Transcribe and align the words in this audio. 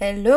Hello, 0.00 0.30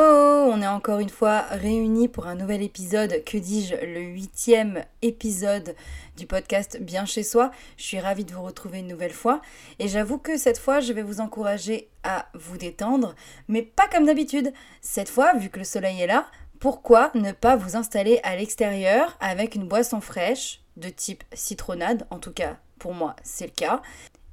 on 0.52 0.60
est 0.60 0.68
encore 0.68 0.98
une 0.98 1.12
fois 1.12 1.42
réunis 1.42 2.08
pour 2.08 2.26
un 2.26 2.34
nouvel 2.34 2.64
épisode, 2.64 3.24
que 3.24 3.38
dis-je, 3.38 3.76
le 3.76 4.02
huitième 4.02 4.84
épisode 5.04 5.76
du 6.18 6.26
podcast 6.26 6.82
Bien 6.82 7.06
chez 7.06 7.22
soi. 7.22 7.52
Je 7.78 7.84
suis 7.84 8.00
ravie 8.00 8.26
de 8.26 8.34
vous 8.34 8.42
retrouver 8.42 8.80
une 8.80 8.88
nouvelle 8.88 9.14
fois 9.14 9.40
et 9.78 9.88
j'avoue 9.88 10.18
que 10.18 10.36
cette 10.36 10.58
fois 10.58 10.80
je 10.80 10.94
vais 10.94 11.04
vous 11.04 11.22
encourager 11.22 11.90
à 12.02 12.26
vous 12.34 12.58
détendre, 12.58 13.14
mais 13.48 13.62
pas 13.62 13.88
comme 13.88 14.08
d'habitude. 14.08 14.52
Cette 14.82 15.10
fois, 15.10 15.36
vu 15.36 15.50
que 15.50 15.60
le 15.60 15.66
soleil 15.66 16.02
est 16.02 16.08
là, 16.08 16.26
pourquoi 16.60 17.12
ne 17.14 17.32
pas 17.32 17.56
vous 17.56 17.76
installer 17.76 18.20
à 18.24 18.36
l'extérieur 18.36 19.16
avec 19.20 19.54
une 19.54 19.68
boisson 19.68 20.02
fraîche 20.02 20.64
de 20.76 20.90
type 20.90 21.24
citronnade, 21.34 22.08
en 22.10 22.18
tout 22.18 22.34
cas 22.34 22.58
pour 22.80 22.96
moi 22.96 23.16
c'est 23.22 23.46
le 23.46 23.52
cas, 23.52 23.84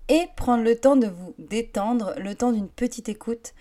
et 0.08 0.26
prendre 0.36 0.64
le 0.64 0.74
temps 0.74 0.96
de 0.96 1.06
vous 1.06 1.34
détendre, 1.36 2.14
le 2.16 2.34
temps 2.34 2.52
d'une 2.52 2.70
petite 2.70 3.10
écoute 3.10 3.52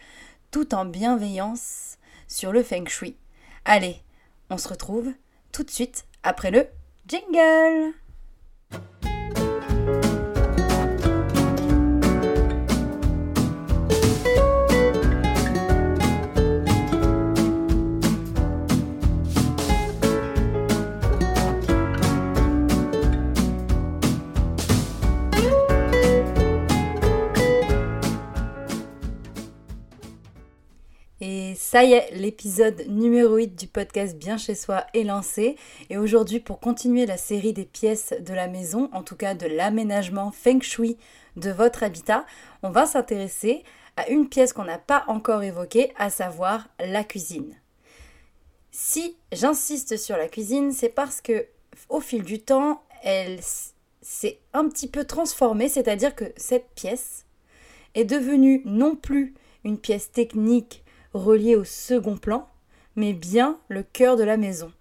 en 0.72 0.86
bienveillance 0.86 1.98
sur 2.28 2.52
le 2.52 2.64
feng 2.64 2.88
shui. 2.88 3.16
Allez, 3.66 3.98
on 4.50 4.58
se 4.58 4.68
retrouve 4.68 5.12
tout 5.52 5.64
de 5.64 5.70
suite 5.70 6.06
après 6.24 6.52
le 6.52 6.68
jingle. 7.08 7.94
Ça 31.70 31.84
y 31.84 31.92
est, 31.92 32.12
l'épisode 32.14 32.86
numéro 32.88 33.36
8 33.36 33.60
du 33.60 33.68
podcast 33.68 34.16
Bien 34.16 34.38
chez 34.38 34.56
soi 34.56 34.86
est 34.94 35.04
lancé. 35.04 35.58
Et 35.90 35.98
aujourd'hui, 35.98 36.40
pour 36.40 36.62
continuer 36.62 37.06
la 37.06 37.18
série 37.18 37.52
des 37.52 37.66
pièces 37.66 38.14
de 38.22 38.34
la 38.34 38.48
maison, 38.48 38.90
en 38.94 39.04
tout 39.04 39.18
cas 39.18 39.34
de 39.34 39.48
l'aménagement 39.48 40.32
feng 40.32 40.62
shui 40.62 40.96
de 41.36 41.52
votre 41.52 41.84
habitat, 41.84 42.26
on 42.64 42.70
va 42.70 42.86
s'intéresser 42.86 43.66
à 43.98 44.08
une 44.08 44.30
pièce 44.30 44.54
qu'on 44.54 44.64
n'a 44.64 44.78
pas 44.78 45.04
encore 45.10 45.44
évoquée, 45.44 45.92
à 45.98 46.10
savoir 46.10 46.70
la 46.80 47.04
cuisine. 47.04 47.54
Si 48.72 49.18
j'insiste 49.34 49.98
sur 49.98 50.16
la 50.16 50.30
cuisine, 50.30 50.72
c'est 50.72 50.88
parce 50.88 51.20
que 51.20 51.48
au 51.90 52.00
fil 52.00 52.24
du 52.24 52.40
temps, 52.40 52.82
elle 53.04 53.42
s'est 54.02 54.40
un 54.54 54.70
petit 54.70 54.88
peu 54.88 55.04
transformée, 55.04 55.68
c'est-à-dire 55.68 56.16
que 56.16 56.32
cette 56.38 56.70
pièce 56.76 57.26
est 57.94 58.06
devenue 58.06 58.62
non 58.64 58.96
plus 58.96 59.34
une 59.66 59.78
pièce 59.78 60.14
technique 60.14 60.86
relié 61.18 61.56
au 61.56 61.64
second 61.64 62.18
plan, 62.18 62.48
mais 62.96 63.14
bien 63.14 63.60
le 63.68 63.84
cœur 63.84 64.16
de 64.16 64.24
la 64.24 64.38
maison. 64.38 64.72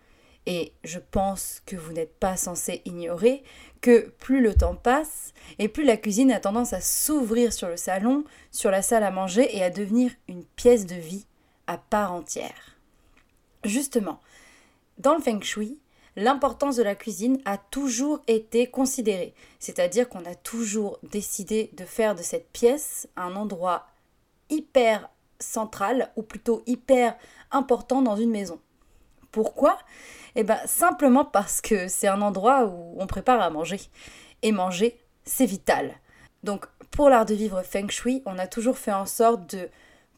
Et 0.46 0.72
je 0.84 0.98
pense 0.98 1.60
que 1.66 1.74
vous 1.74 1.92
n'êtes 1.92 2.14
pas 2.18 2.36
censé 2.36 2.82
ignorer 2.84 3.42
que 3.80 4.08
plus 4.18 4.40
le 4.40 4.54
temps 4.54 4.76
passe, 4.76 5.32
et 5.58 5.68
plus 5.68 5.84
la 5.84 5.96
cuisine 5.96 6.30
a 6.30 6.40
tendance 6.40 6.72
à 6.72 6.80
s'ouvrir 6.80 7.52
sur 7.52 7.68
le 7.68 7.76
salon, 7.76 8.24
sur 8.50 8.70
la 8.70 8.82
salle 8.82 9.02
à 9.02 9.10
manger 9.10 9.56
et 9.56 9.62
à 9.62 9.70
devenir 9.70 10.12
une 10.28 10.44
pièce 10.44 10.86
de 10.86 10.94
vie 10.94 11.26
à 11.66 11.78
part 11.78 12.12
entière. 12.12 12.76
Justement, 13.64 14.20
dans 14.98 15.14
le 15.14 15.20
feng 15.20 15.42
shui, 15.42 15.78
l'importance 16.14 16.76
de 16.76 16.82
la 16.82 16.94
cuisine 16.94 17.40
a 17.44 17.58
toujours 17.58 18.22
été 18.28 18.68
considérée, 18.68 19.34
c'est-à-dire 19.58 20.08
qu'on 20.08 20.24
a 20.24 20.34
toujours 20.34 20.98
décidé 21.02 21.70
de 21.76 21.84
faire 21.84 22.14
de 22.14 22.22
cette 22.22 22.48
pièce 22.50 23.08
un 23.16 23.34
endroit 23.34 23.86
hyper 24.48 25.10
central 25.38 26.10
ou 26.16 26.22
plutôt 26.22 26.62
hyper 26.66 27.16
important 27.50 28.02
dans 28.02 28.16
une 28.16 28.30
maison. 28.30 28.60
Pourquoi? 29.30 29.78
Eh 30.34 30.44
bien 30.44 30.58
simplement 30.66 31.24
parce 31.24 31.60
que 31.60 31.88
c'est 31.88 32.08
un 32.08 32.22
endroit 32.22 32.66
où 32.66 32.94
on 32.98 33.06
prépare 33.06 33.40
à 33.40 33.50
manger. 33.50 33.80
Et 34.42 34.52
manger, 34.52 35.00
c'est 35.24 35.46
vital. 35.46 35.94
Donc 36.42 36.66
pour 36.90 37.08
l'art 37.08 37.26
de 37.26 37.34
vivre 37.34 37.62
feng 37.62 37.88
shui, 37.88 38.22
on 38.26 38.38
a 38.38 38.46
toujours 38.46 38.78
fait 38.78 38.92
en 38.92 39.06
sorte 39.06 39.54
de 39.54 39.68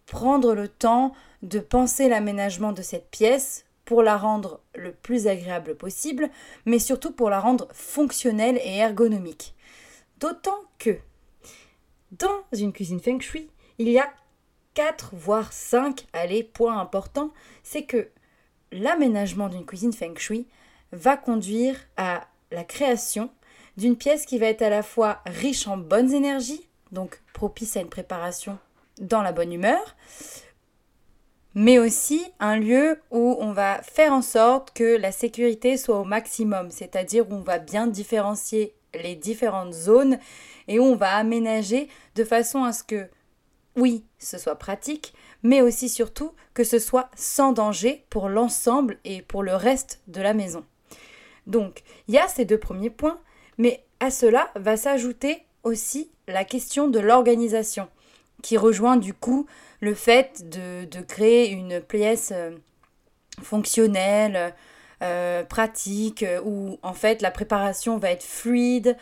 prendre 0.06 0.54
le 0.54 0.68
temps 0.68 1.12
de 1.42 1.60
penser 1.60 2.08
l'aménagement 2.08 2.72
de 2.72 2.82
cette 2.82 3.10
pièce 3.10 3.64
pour 3.84 4.02
la 4.02 4.16
rendre 4.16 4.60
le 4.74 4.92
plus 4.92 5.28
agréable 5.28 5.74
possible, 5.74 6.28
mais 6.66 6.78
surtout 6.78 7.12
pour 7.12 7.30
la 7.30 7.40
rendre 7.40 7.68
fonctionnelle 7.72 8.60
et 8.62 8.76
ergonomique. 8.76 9.54
D'autant 10.18 10.60
que 10.78 10.98
dans 12.12 12.42
une 12.52 12.72
cuisine 12.72 13.00
feng 13.00 13.20
shui, 13.20 13.48
il 13.78 13.88
y 13.88 13.98
a 13.98 14.12
4 14.74 15.10
voire 15.14 15.52
5, 15.52 16.06
allez, 16.12 16.42
point 16.42 16.78
important, 16.78 17.32
c'est 17.62 17.82
que 17.82 18.08
l'aménagement 18.72 19.48
d'une 19.48 19.66
cuisine 19.66 19.92
feng 19.92 20.16
shui 20.16 20.46
va 20.92 21.16
conduire 21.16 21.76
à 21.96 22.26
la 22.50 22.64
création 22.64 23.30
d'une 23.76 23.96
pièce 23.96 24.26
qui 24.26 24.38
va 24.38 24.46
être 24.46 24.62
à 24.62 24.70
la 24.70 24.82
fois 24.82 25.20
riche 25.26 25.66
en 25.66 25.76
bonnes 25.76 26.12
énergies, 26.12 26.68
donc 26.92 27.20
propice 27.32 27.76
à 27.76 27.80
une 27.80 27.88
préparation 27.88 28.58
dans 29.00 29.22
la 29.22 29.32
bonne 29.32 29.52
humeur, 29.52 29.96
mais 31.54 31.78
aussi 31.78 32.24
un 32.40 32.56
lieu 32.56 33.00
où 33.10 33.36
on 33.40 33.52
va 33.52 33.82
faire 33.82 34.12
en 34.12 34.22
sorte 34.22 34.72
que 34.72 34.96
la 34.96 35.12
sécurité 35.12 35.76
soit 35.76 35.98
au 35.98 36.04
maximum, 36.04 36.70
c'est-à-dire 36.70 37.30
où 37.30 37.34
on 37.34 37.42
va 37.42 37.58
bien 37.58 37.86
différencier 37.86 38.74
les 38.94 39.14
différentes 39.14 39.72
zones 39.72 40.18
et 40.66 40.78
où 40.78 40.84
on 40.84 40.96
va 40.96 41.16
aménager 41.16 41.88
de 42.14 42.24
façon 42.24 42.64
à 42.64 42.72
ce 42.72 42.82
que 42.82 43.08
oui, 43.78 44.04
ce 44.18 44.38
soit 44.38 44.56
pratique, 44.56 45.14
mais 45.42 45.62
aussi 45.62 45.88
surtout 45.88 46.32
que 46.52 46.64
ce 46.64 46.78
soit 46.78 47.10
sans 47.16 47.52
danger 47.52 48.04
pour 48.10 48.28
l'ensemble 48.28 48.98
et 49.04 49.22
pour 49.22 49.42
le 49.42 49.54
reste 49.54 50.00
de 50.08 50.20
la 50.20 50.34
maison. 50.34 50.64
Donc, 51.46 51.82
il 52.08 52.14
y 52.14 52.18
a 52.18 52.28
ces 52.28 52.44
deux 52.44 52.58
premiers 52.58 52.90
points, 52.90 53.20
mais 53.56 53.84
à 54.00 54.10
cela 54.10 54.50
va 54.56 54.76
s'ajouter 54.76 55.44
aussi 55.62 56.10
la 56.26 56.44
question 56.44 56.88
de 56.88 56.98
l'organisation, 56.98 57.88
qui 58.42 58.56
rejoint 58.56 58.96
du 58.96 59.14
coup 59.14 59.46
le 59.80 59.94
fait 59.94 60.48
de, 60.48 61.00
créer 61.02 61.50
une 61.50 61.80
pièce 61.80 62.32
euh, 62.34 62.50
fonctionnelle, 63.42 64.54
euh, 65.02 65.44
pratique, 65.44 66.24
où 66.44 66.78
en 66.82 66.94
fait 66.94 67.22
la 67.22 67.30
préparation 67.30 67.96
va 67.96 68.10
être 68.10 68.24
fluide, 68.24 68.96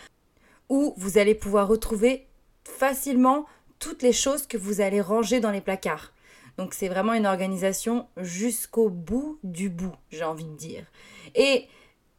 où 0.69 0.93
vous 0.99 1.17
allez 1.17 1.35
pouvoir 1.35 1.67
retrouver 1.67 2.27
facilement 2.65 3.47
toutes 3.79 4.03
les 4.03 4.13
choses 4.13 4.47
que 4.47 4.57
vous 4.57 4.81
allez 4.81 5.01
ranger 5.01 5.41
dans 5.41 5.51
les 5.51 5.61
placards. 5.61 6.13
Donc 6.59 6.75
c'est 6.75 6.89
vraiment 6.89 7.13
une 7.13 7.27
organisation 7.27 8.07
jusqu'au 8.17 8.89
bout 8.89 9.39
du 9.43 9.69
bout, 9.69 9.95
j'ai 10.11 10.25
envie 10.25 10.45
de 10.45 10.57
dire. 10.57 10.85
Et 11.35 11.67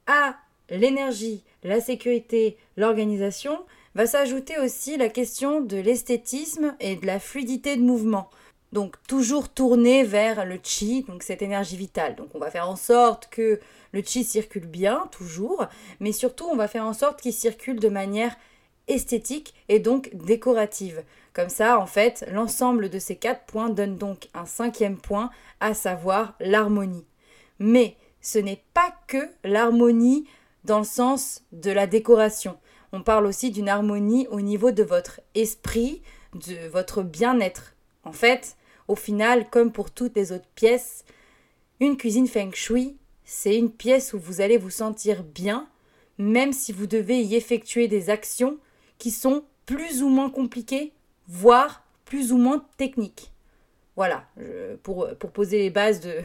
à 0.06 0.36
l'énergie, 0.70 1.44
la 1.64 1.82
sécurité, 1.82 2.58
l'organisation, 2.76 3.60
va 3.96 4.06
s'ajouter 4.06 4.60
aussi 4.60 4.96
la 4.98 5.10
question 5.10 5.60
de 5.60 5.78
l'esthétisme 5.78 6.76
et 6.80 6.96
de 6.96 7.08
la 7.08 7.20
fluidité 7.20 7.78
de 7.78 7.82
mouvement. 7.82 8.30
Donc 8.74 8.96
toujours 9.08 9.50
tourner 9.50 10.04
vers 10.04 10.46
le 10.46 10.60
chi, 10.62 11.04
donc 11.08 11.24
cette 11.24 11.42
énergie 11.42 11.78
vitale. 11.78 12.16
Donc 12.16 12.30
on 12.36 12.40
va 12.40 12.52
faire 12.52 12.70
en 12.70 12.76
sorte 12.76 13.28
que 13.32 13.60
le 13.94 14.04
chi 14.04 14.24
circule 14.24 14.68
bien, 14.68 15.10
toujours, 15.12 15.66
mais 16.00 16.12
surtout 16.12 16.46
on 16.46 16.56
va 16.56 16.68
faire 16.68 16.86
en 16.86 16.94
sorte 16.94 17.22
qu'il 17.22 17.34
circule 17.34 17.80
de 17.80 17.90
manière 17.90 18.36
esthétique 18.88 19.54
et 19.70 19.80
donc 19.80 20.12
décorative. 20.14 21.04
Comme 21.38 21.50
ça, 21.50 21.80
en 21.80 21.86
fait, 21.86 22.26
l'ensemble 22.32 22.90
de 22.90 22.98
ces 22.98 23.16
quatre 23.16 23.46
points 23.46 23.70
donne 23.70 23.96
donc 23.96 24.28
un 24.34 24.48
cinquième 24.48 24.98
point, 24.98 25.30
à 25.60 25.76
savoir 25.76 26.34
l'harmonie. 26.40 27.06
Mais 27.60 27.96
ce 28.22 28.40
n'est 28.40 28.64
pas 28.74 28.92
que 29.06 29.30
l'harmonie 29.44 30.28
dans 30.64 30.80
le 30.80 30.84
sens 30.84 31.44
de 31.52 31.70
la 31.70 31.86
décoration. 31.86 32.58
On 32.92 33.04
parle 33.04 33.28
aussi 33.28 33.52
d'une 33.52 33.70
harmonie 33.70 34.26
au 34.32 34.42
niveau 34.42 34.72
de 34.72 34.82
votre 34.82 35.22
esprit, 35.36 36.02
de 36.34 36.68
votre 36.70 37.04
bien-être. 37.04 37.76
En 38.04 38.14
fait, 38.14 38.58
au 38.88 38.96
final, 38.96 39.48
comme 39.52 39.72
pour 39.72 39.92
toutes 39.92 40.16
les 40.16 40.32
autres 40.32 40.50
pièces, 40.56 41.06
une 41.80 41.98
cuisine 41.98 42.28
feng 42.28 42.50
shui, 42.52 42.98
c'est 43.26 43.56
une 43.56 43.70
pièce 43.70 44.14
où 44.14 44.20
vous 44.20 44.42
allez 44.42 44.58
vous 44.58 44.72
sentir 44.72 45.24
bien, 45.24 45.70
même 46.18 46.52
si 46.52 46.72
vous 46.72 46.88
devez 46.88 47.22
y 47.22 47.36
effectuer 47.36 47.88
des 47.88 48.10
actions 48.10 48.58
qui 48.98 49.12
sont 49.12 49.44
plus 49.68 50.02
ou 50.02 50.10
moins 50.10 50.32
compliquées, 50.32 50.94
voire 51.28 51.84
plus 52.06 52.32
ou 52.32 52.38
moins 52.38 52.66
techniques. 52.78 53.32
Voilà, 53.96 54.26
pour, 54.84 55.10
pour, 55.20 55.32
poser 55.32 55.58
les 55.58 55.70
bases 55.70 56.02
de, 56.02 56.22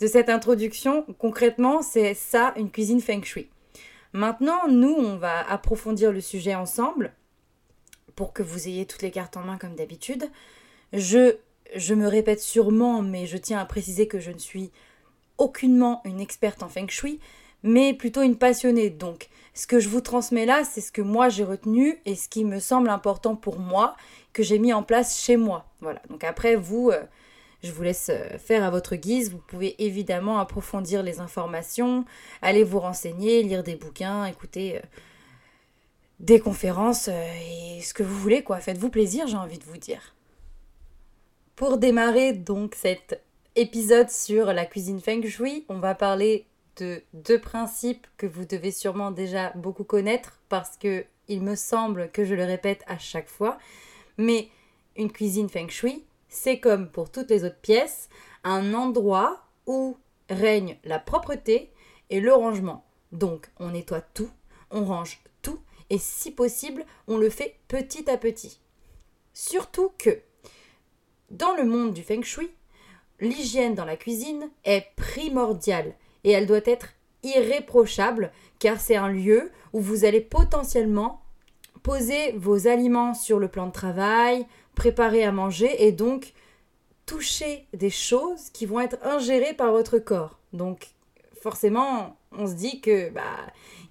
de 0.00 0.06
cette 0.06 0.28
introduction, 0.28 1.04
concrètement, 1.18 1.82
c'est 1.82 2.14
ça 2.14 2.52
une 2.56 2.70
cuisine 2.70 3.00
feng 3.00 3.22
shui. 3.22 3.48
Maintenant, 4.12 4.66
nous, 4.68 4.92
on 4.92 5.16
va 5.16 5.48
approfondir 5.48 6.12
le 6.12 6.20
sujet 6.20 6.54
ensemble 6.54 7.12
pour 8.16 8.32
que 8.32 8.42
vous 8.42 8.66
ayez 8.68 8.86
toutes 8.86 9.02
les 9.02 9.10
cartes 9.10 9.36
en 9.36 9.42
main 9.42 9.56
comme 9.56 9.76
d'habitude. 9.76 10.28
Je, 10.92 11.36
je 11.76 11.94
me 11.94 12.08
répète 12.08 12.40
sûrement, 12.40 13.02
mais 13.02 13.26
je 13.26 13.36
tiens 13.36 13.60
à 13.60 13.64
préciser 13.64 14.08
que 14.08 14.18
je 14.18 14.30
ne 14.30 14.38
suis 14.38 14.72
aucunement 15.38 16.02
une 16.04 16.20
experte 16.20 16.62
en 16.62 16.68
feng 16.68 16.88
shui, 16.88 17.20
mais 17.62 17.94
plutôt 17.94 18.22
une 18.22 18.36
passionnée. 18.36 18.90
Donc, 18.90 19.28
ce 19.54 19.66
que 19.66 19.80
je 19.80 19.88
vous 19.88 20.00
transmets 20.00 20.46
là, 20.46 20.62
c'est 20.64 20.80
ce 20.80 20.92
que 20.92 21.02
moi 21.02 21.28
j'ai 21.28 21.44
retenu 21.44 22.00
et 22.06 22.14
ce 22.14 22.28
qui 22.28 22.44
me 22.44 22.60
semble 22.60 22.88
important 22.88 23.36
pour 23.36 23.58
moi, 23.58 23.96
que 24.32 24.42
j'ai 24.42 24.58
mis 24.58 24.72
en 24.72 24.82
place 24.82 25.20
chez 25.20 25.36
moi. 25.36 25.66
Voilà. 25.80 26.00
Donc 26.08 26.24
après, 26.24 26.56
vous, 26.56 26.90
euh, 26.90 27.02
Je 27.62 27.72
vous 27.72 27.82
laisse 27.82 28.10
euh, 28.10 28.38
faire 28.38 28.64
à 28.64 28.70
votre 28.70 28.96
guise. 28.96 29.30
Vous 29.30 29.38
pouvez 29.38 29.82
évidemment 29.84 30.38
approfondir 30.38 31.02
les 31.02 31.20
informations, 31.20 32.04
aller 32.42 32.64
vous 32.64 32.80
renseigner, 32.80 33.42
lire 33.42 33.62
des 33.62 33.76
bouquins, 33.76 34.24
écouter 34.24 34.78
euh, 34.78 34.80
des 36.20 36.40
conférences 36.40 37.08
et 37.08 37.80
ce 37.82 37.92
que 37.92 38.02
vous 38.02 38.16
voulez, 38.16 38.42
quoi. 38.42 38.58
Faites-vous 38.60 38.90
plaisir, 38.90 39.26
j'ai 39.26 39.36
envie 39.36 39.58
de 39.58 39.64
vous 39.64 39.78
dire. 39.78 40.14
Pour 41.56 41.76
démarrer 41.76 42.32
donc 42.32 42.74
cet 42.74 43.20
épisode 43.56 44.10
sur 44.10 44.52
la 44.52 44.64
cuisine 44.64 45.00
feng 45.00 45.26
shui, 45.26 45.66
on 45.68 45.80
va 45.80 45.94
parler 45.94 46.46
de 46.80 47.02
deux 47.12 47.40
principes 47.40 48.06
que 48.16 48.26
vous 48.26 48.44
devez 48.44 48.72
sûrement 48.72 49.10
déjà 49.10 49.50
beaucoup 49.50 49.84
connaître 49.84 50.40
parce 50.48 50.76
que 50.76 51.04
il 51.28 51.42
me 51.42 51.54
semble 51.54 52.10
que 52.10 52.24
je 52.24 52.34
le 52.34 52.44
répète 52.44 52.82
à 52.86 52.98
chaque 52.98 53.28
fois. 53.28 53.58
Mais 54.16 54.48
une 54.96 55.12
cuisine 55.12 55.48
feng 55.48 55.68
shui, 55.68 56.04
c'est 56.28 56.58
comme 56.58 56.90
pour 56.90 57.10
toutes 57.10 57.30
les 57.30 57.44
autres 57.44 57.60
pièces, 57.60 58.08
un 58.42 58.74
endroit 58.74 59.46
où 59.66 59.96
règne 60.28 60.78
la 60.84 60.98
propreté 60.98 61.70
et 62.08 62.20
le 62.20 62.32
rangement. 62.32 62.84
Donc 63.12 63.48
on 63.58 63.70
nettoie 63.70 64.00
tout, 64.00 64.30
on 64.70 64.84
range 64.84 65.20
tout 65.42 65.60
et 65.90 65.98
si 65.98 66.30
possible, 66.30 66.84
on 67.06 67.16
le 67.16 67.30
fait 67.30 67.56
petit 67.68 68.10
à 68.10 68.16
petit. 68.16 68.60
Surtout 69.34 69.92
que 69.98 70.20
dans 71.30 71.54
le 71.54 71.64
monde 71.64 71.92
du 71.92 72.02
feng 72.02 72.22
shui, 72.22 72.50
l'hygiène 73.20 73.74
dans 73.74 73.84
la 73.84 73.96
cuisine 73.96 74.50
est 74.64 74.86
primordiale 74.96 75.94
et 76.24 76.30
elle 76.30 76.46
doit 76.46 76.60
être 76.64 76.88
irréprochable 77.22 78.32
car 78.58 78.80
c'est 78.80 78.96
un 78.96 79.08
lieu 79.08 79.50
où 79.72 79.80
vous 79.80 80.04
allez 80.04 80.20
potentiellement 80.20 81.22
poser 81.82 82.32
vos 82.32 82.66
aliments 82.66 83.14
sur 83.14 83.38
le 83.38 83.48
plan 83.48 83.66
de 83.66 83.72
travail, 83.72 84.46
préparer 84.74 85.24
à 85.24 85.32
manger 85.32 85.86
et 85.86 85.92
donc 85.92 86.32
toucher 87.06 87.66
des 87.72 87.90
choses 87.90 88.50
qui 88.50 88.66
vont 88.66 88.80
être 88.80 88.98
ingérées 89.02 89.54
par 89.54 89.72
votre 89.72 89.98
corps. 89.98 90.38
Donc 90.52 90.88
forcément, 91.40 92.16
on 92.32 92.46
se 92.46 92.54
dit 92.54 92.80
que 92.80 93.10
bah 93.10 93.22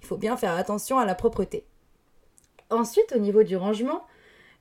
il 0.00 0.06
faut 0.06 0.16
bien 0.16 0.36
faire 0.36 0.54
attention 0.54 0.98
à 0.98 1.04
la 1.04 1.14
propreté. 1.14 1.64
Ensuite, 2.70 3.12
au 3.14 3.18
niveau 3.18 3.42
du 3.42 3.56
rangement, 3.56 4.06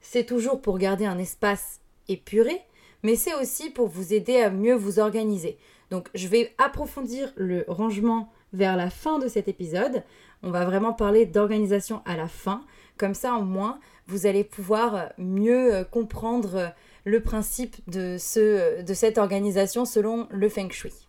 c'est 0.01 0.25
toujours 0.25 0.61
pour 0.61 0.77
garder 0.77 1.05
un 1.05 1.19
espace 1.19 1.79
épuré, 2.07 2.59
mais 3.03 3.15
c'est 3.15 3.35
aussi 3.35 3.69
pour 3.69 3.87
vous 3.87 4.13
aider 4.13 4.41
à 4.41 4.49
mieux 4.49 4.73
vous 4.73 4.99
organiser. 4.99 5.57
Donc 5.91 6.09
je 6.13 6.27
vais 6.27 6.53
approfondir 6.57 7.31
le 7.35 7.65
rangement 7.67 8.31
vers 8.53 8.75
la 8.75 8.89
fin 8.89 9.19
de 9.19 9.27
cet 9.27 9.47
épisode. 9.47 10.03
On 10.43 10.51
va 10.51 10.65
vraiment 10.65 10.93
parler 10.93 11.25
d'organisation 11.25 12.01
à 12.05 12.15
la 12.15 12.27
fin. 12.27 12.63
Comme 12.97 13.13
ça, 13.13 13.35
au 13.35 13.43
moins, 13.43 13.79
vous 14.07 14.25
allez 14.25 14.43
pouvoir 14.43 15.11
mieux 15.17 15.73
euh, 15.73 15.83
comprendre 15.83 16.55
euh, 16.55 16.67
le 17.05 17.21
principe 17.21 17.77
euh, 17.95 18.81
de 18.81 18.93
cette 18.93 19.17
organisation 19.17 19.85
selon 19.85 20.27
le 20.31 20.49
feng 20.49 20.69
shui. 20.69 21.07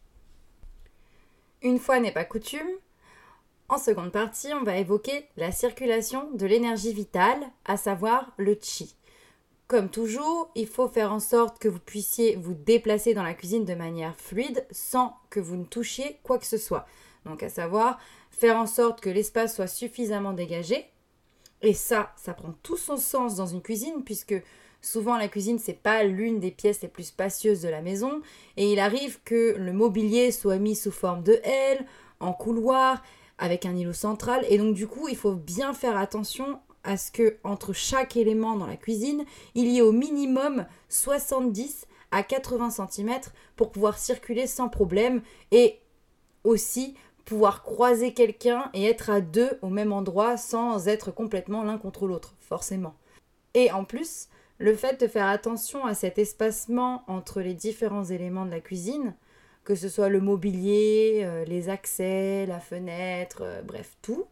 Une 1.62 1.78
fois 1.78 2.00
n'est 2.00 2.12
pas 2.12 2.24
coutume, 2.24 2.68
en 3.68 3.78
seconde 3.78 4.10
partie, 4.10 4.52
on 4.52 4.64
va 4.64 4.78
évoquer 4.78 5.26
la 5.36 5.52
circulation 5.52 6.28
de 6.32 6.44
l'énergie 6.44 6.92
vitale, 6.92 7.38
à 7.64 7.76
savoir 7.76 8.32
le 8.36 8.58
chi. 8.60 8.96
Comme 9.70 9.88
toujours, 9.88 10.50
il 10.56 10.66
faut 10.66 10.88
faire 10.88 11.12
en 11.12 11.20
sorte 11.20 11.60
que 11.60 11.68
vous 11.68 11.78
puissiez 11.78 12.34
vous 12.34 12.54
déplacer 12.54 13.14
dans 13.14 13.22
la 13.22 13.34
cuisine 13.34 13.64
de 13.64 13.76
manière 13.76 14.16
fluide 14.16 14.66
sans 14.72 15.14
que 15.30 15.38
vous 15.38 15.54
ne 15.54 15.62
touchiez 15.62 16.18
quoi 16.24 16.40
que 16.40 16.46
ce 16.46 16.58
soit. 16.58 16.86
Donc 17.24 17.44
à 17.44 17.48
savoir 17.48 18.00
faire 18.32 18.56
en 18.56 18.66
sorte 18.66 19.00
que 19.00 19.08
l'espace 19.08 19.54
soit 19.54 19.68
suffisamment 19.68 20.32
dégagé. 20.32 20.86
Et 21.62 21.72
ça, 21.72 22.12
ça 22.16 22.34
prend 22.34 22.52
tout 22.64 22.76
son 22.76 22.96
sens 22.96 23.36
dans 23.36 23.46
une 23.46 23.62
cuisine 23.62 24.02
puisque 24.04 24.34
souvent 24.82 25.16
la 25.16 25.28
cuisine 25.28 25.60
c'est 25.60 25.80
pas 25.80 26.02
l'une 26.02 26.40
des 26.40 26.50
pièces 26.50 26.82
les 26.82 26.88
plus 26.88 27.04
spacieuses 27.04 27.62
de 27.62 27.68
la 27.68 27.80
maison 27.80 28.22
et 28.56 28.72
il 28.72 28.80
arrive 28.80 29.20
que 29.24 29.54
le 29.56 29.72
mobilier 29.72 30.32
soit 30.32 30.58
mis 30.58 30.74
sous 30.74 30.90
forme 30.90 31.22
de 31.22 31.38
L, 31.44 31.86
en 32.18 32.32
couloir, 32.32 33.04
avec 33.38 33.66
un 33.66 33.76
îlot 33.76 33.92
central 33.92 34.44
et 34.48 34.58
donc 34.58 34.74
du 34.74 34.88
coup, 34.88 35.06
il 35.06 35.16
faut 35.16 35.36
bien 35.36 35.74
faire 35.74 35.96
attention 35.96 36.58
à 36.84 36.96
ce 36.96 37.10
que 37.10 37.36
entre 37.44 37.72
chaque 37.72 38.16
élément 38.16 38.56
dans 38.56 38.66
la 38.66 38.76
cuisine, 38.76 39.24
il 39.54 39.68
y 39.68 39.78
ait 39.78 39.82
au 39.82 39.92
minimum 39.92 40.66
70 40.88 41.86
à 42.10 42.22
80 42.22 42.70
cm 42.70 43.20
pour 43.56 43.70
pouvoir 43.70 43.98
circuler 43.98 44.46
sans 44.46 44.68
problème 44.68 45.22
et 45.50 45.78
aussi 46.44 46.94
pouvoir 47.24 47.62
croiser 47.62 48.12
quelqu'un 48.12 48.70
et 48.74 48.86
être 48.86 49.10
à 49.10 49.20
deux 49.20 49.58
au 49.62 49.68
même 49.68 49.92
endroit 49.92 50.36
sans 50.36 50.88
être 50.88 51.12
complètement 51.12 51.62
l'un 51.62 51.78
contre 51.78 52.06
l'autre, 52.06 52.34
forcément. 52.40 52.94
Et 53.54 53.70
en 53.70 53.84
plus, 53.84 54.28
le 54.58 54.74
fait 54.74 55.00
de 55.00 55.06
faire 55.06 55.26
attention 55.26 55.86
à 55.86 55.94
cet 55.94 56.18
espacement 56.18 57.04
entre 57.06 57.40
les 57.40 57.54
différents 57.54 58.04
éléments 58.04 58.46
de 58.46 58.50
la 58.50 58.60
cuisine, 58.60 59.14
que 59.64 59.74
ce 59.74 59.88
soit 59.88 60.08
le 60.08 60.20
mobilier, 60.20 61.20
euh, 61.22 61.44
les 61.44 61.68
accès, 61.68 62.46
la 62.46 62.60
fenêtre, 62.60 63.42
euh, 63.42 63.62
bref, 63.62 63.96
tout, 64.02 64.26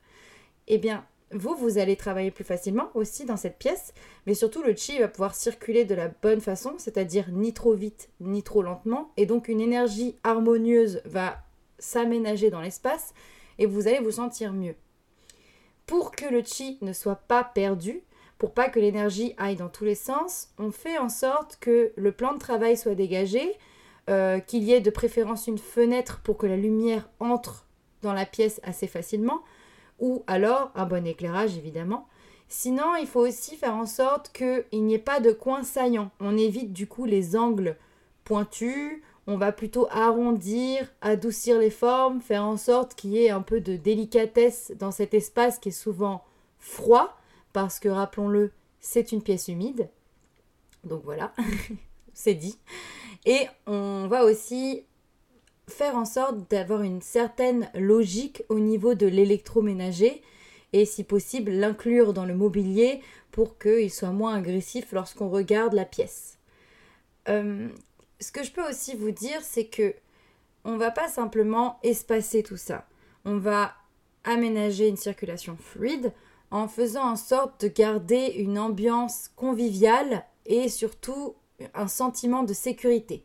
eh 0.66 0.78
bien, 0.78 1.04
vous, 1.32 1.54
vous 1.54 1.78
allez 1.78 1.96
travailler 1.96 2.30
plus 2.30 2.44
facilement 2.44 2.90
aussi 2.94 3.24
dans 3.24 3.36
cette 3.36 3.58
pièce, 3.58 3.92
mais 4.26 4.34
surtout 4.34 4.62
le 4.62 4.74
chi 4.74 4.98
va 4.98 5.08
pouvoir 5.08 5.34
circuler 5.34 5.84
de 5.84 5.94
la 5.94 6.08
bonne 6.08 6.40
façon, 6.40 6.74
c'est-à-dire 6.78 7.26
ni 7.30 7.52
trop 7.52 7.74
vite 7.74 8.08
ni 8.20 8.42
trop 8.42 8.62
lentement, 8.62 9.12
et 9.16 9.26
donc 9.26 9.48
une 9.48 9.60
énergie 9.60 10.16
harmonieuse 10.24 11.02
va 11.04 11.38
s'aménager 11.78 12.50
dans 12.50 12.60
l'espace 12.60 13.14
et 13.58 13.66
vous 13.66 13.88
allez 13.88 14.00
vous 14.00 14.12
sentir 14.12 14.52
mieux. 14.52 14.74
Pour 15.86 16.12
que 16.12 16.26
le 16.26 16.42
chi 16.42 16.78
ne 16.80 16.92
soit 16.92 17.16
pas 17.28 17.44
perdu, 17.44 18.02
pour 18.38 18.52
pas 18.52 18.68
que 18.68 18.80
l'énergie 18.80 19.34
aille 19.36 19.56
dans 19.56 19.68
tous 19.68 19.84
les 19.84 19.94
sens, 19.94 20.48
on 20.58 20.70
fait 20.70 20.98
en 20.98 21.08
sorte 21.08 21.58
que 21.60 21.92
le 21.96 22.12
plan 22.12 22.32
de 22.32 22.38
travail 22.38 22.76
soit 22.76 22.94
dégagé, 22.94 23.56
euh, 24.08 24.38
qu'il 24.38 24.62
y 24.62 24.72
ait 24.72 24.80
de 24.80 24.90
préférence 24.90 25.46
une 25.46 25.58
fenêtre 25.58 26.20
pour 26.22 26.38
que 26.38 26.46
la 26.46 26.56
lumière 26.56 27.08
entre 27.20 27.66
dans 28.02 28.12
la 28.12 28.26
pièce 28.26 28.60
assez 28.62 28.86
facilement, 28.86 29.42
ou 29.98 30.22
alors 30.26 30.70
un 30.74 30.86
bon 30.86 31.06
éclairage 31.06 31.56
évidemment. 31.56 32.08
Sinon, 32.48 32.96
il 32.98 33.06
faut 33.06 33.26
aussi 33.26 33.56
faire 33.56 33.74
en 33.74 33.84
sorte 33.84 34.32
qu'il 34.32 34.84
n'y 34.84 34.94
ait 34.94 34.98
pas 34.98 35.20
de 35.20 35.32
coins 35.32 35.64
saillants. 35.64 36.10
On 36.18 36.36
évite 36.36 36.72
du 36.72 36.86
coup 36.86 37.04
les 37.04 37.36
angles 37.36 37.76
pointus, 38.24 39.02
on 39.26 39.36
va 39.36 39.52
plutôt 39.52 39.86
arrondir, 39.90 40.90
adoucir 41.02 41.58
les 41.58 41.70
formes, 41.70 42.22
faire 42.22 42.44
en 42.44 42.56
sorte 42.56 42.94
qu'il 42.94 43.10
y 43.10 43.24
ait 43.24 43.30
un 43.30 43.42
peu 43.42 43.60
de 43.60 43.76
délicatesse 43.76 44.72
dans 44.78 44.90
cet 44.90 45.12
espace 45.12 45.58
qui 45.58 45.68
est 45.68 45.72
souvent 45.72 46.24
froid, 46.58 47.18
parce 47.52 47.78
que 47.78 47.90
rappelons-le, 47.90 48.52
c'est 48.80 49.12
une 49.12 49.22
pièce 49.22 49.48
humide. 49.48 49.90
Donc 50.84 51.02
voilà, 51.04 51.34
c'est 52.14 52.34
dit. 52.34 52.58
Et 53.26 53.46
on 53.66 54.08
va 54.08 54.24
aussi 54.24 54.84
faire 55.68 55.96
en 55.96 56.04
sorte 56.04 56.50
d'avoir 56.50 56.82
une 56.82 57.02
certaine 57.02 57.70
logique 57.74 58.42
au 58.48 58.58
niveau 58.58 58.94
de 58.94 59.06
l'électroménager 59.06 60.22
et 60.72 60.84
si 60.84 61.04
possible 61.04 61.50
l'inclure 61.52 62.12
dans 62.12 62.24
le 62.24 62.34
mobilier 62.34 63.00
pour 63.30 63.58
qu'il 63.58 63.90
soit 63.90 64.10
moins 64.10 64.36
agressif 64.36 64.92
lorsqu'on 64.92 65.28
regarde 65.28 65.72
la 65.72 65.84
pièce. 65.84 66.38
Euh, 67.28 67.68
ce 68.20 68.32
que 68.32 68.42
je 68.42 68.52
peux 68.52 68.68
aussi 68.68 68.94
vous 68.94 69.10
dire, 69.10 69.40
c'est 69.42 69.66
que 69.66 69.94
on 70.64 70.76
va 70.76 70.90
pas 70.90 71.08
simplement 71.08 71.78
espacer 71.82 72.42
tout 72.42 72.56
ça. 72.56 72.86
On 73.24 73.38
va 73.38 73.74
aménager 74.24 74.88
une 74.88 74.96
circulation 74.96 75.56
fluide 75.56 76.12
en 76.50 76.68
faisant 76.68 77.12
en 77.12 77.16
sorte 77.16 77.62
de 77.62 77.68
garder 77.68 78.34
une 78.36 78.58
ambiance 78.58 79.30
conviviale 79.36 80.24
et 80.46 80.68
surtout 80.68 81.34
un 81.74 81.88
sentiment 81.88 82.42
de 82.42 82.52
sécurité. 82.52 83.22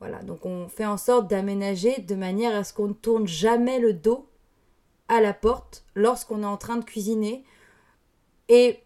Voilà, 0.00 0.22
donc 0.22 0.46
on 0.46 0.68
fait 0.68 0.86
en 0.86 0.96
sorte 0.96 1.28
d'aménager 1.28 2.00
de 2.00 2.14
manière 2.14 2.56
à 2.56 2.64
ce 2.64 2.72
qu'on 2.72 2.88
ne 2.88 2.94
tourne 2.94 3.28
jamais 3.28 3.78
le 3.78 3.92
dos 3.92 4.26
à 5.08 5.20
la 5.20 5.34
porte 5.34 5.84
lorsqu'on 5.94 6.42
est 6.42 6.46
en 6.46 6.56
train 6.56 6.76
de 6.76 6.84
cuisiner 6.84 7.44
et 8.48 8.80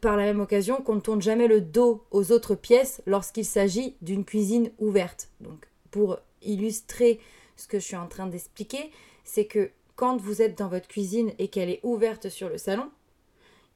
par 0.00 0.16
la 0.16 0.24
même 0.24 0.40
occasion 0.40 0.76
qu'on 0.76 0.94
ne 0.94 1.00
tourne 1.00 1.20
jamais 1.20 1.48
le 1.48 1.60
dos 1.60 2.04
aux 2.10 2.32
autres 2.32 2.54
pièces 2.54 3.02
lorsqu'il 3.06 3.44
s'agit 3.44 3.96
d'une 4.00 4.24
cuisine 4.24 4.70
ouverte. 4.78 5.28
Donc 5.40 5.68
pour 5.90 6.18
illustrer 6.42 7.20
ce 7.56 7.68
que 7.68 7.78
je 7.78 7.84
suis 7.84 7.96
en 7.96 8.06
train 8.06 8.26
d'expliquer, 8.26 8.90
c'est 9.24 9.44
que 9.44 9.70
quand 9.96 10.16
vous 10.16 10.42
êtes 10.42 10.58
dans 10.58 10.68
votre 10.68 10.88
cuisine 10.88 11.32
et 11.38 11.48
qu'elle 11.48 11.70
est 11.70 11.80
ouverte 11.82 12.28
sur 12.28 12.48
le 12.48 12.58
salon, 12.58 12.90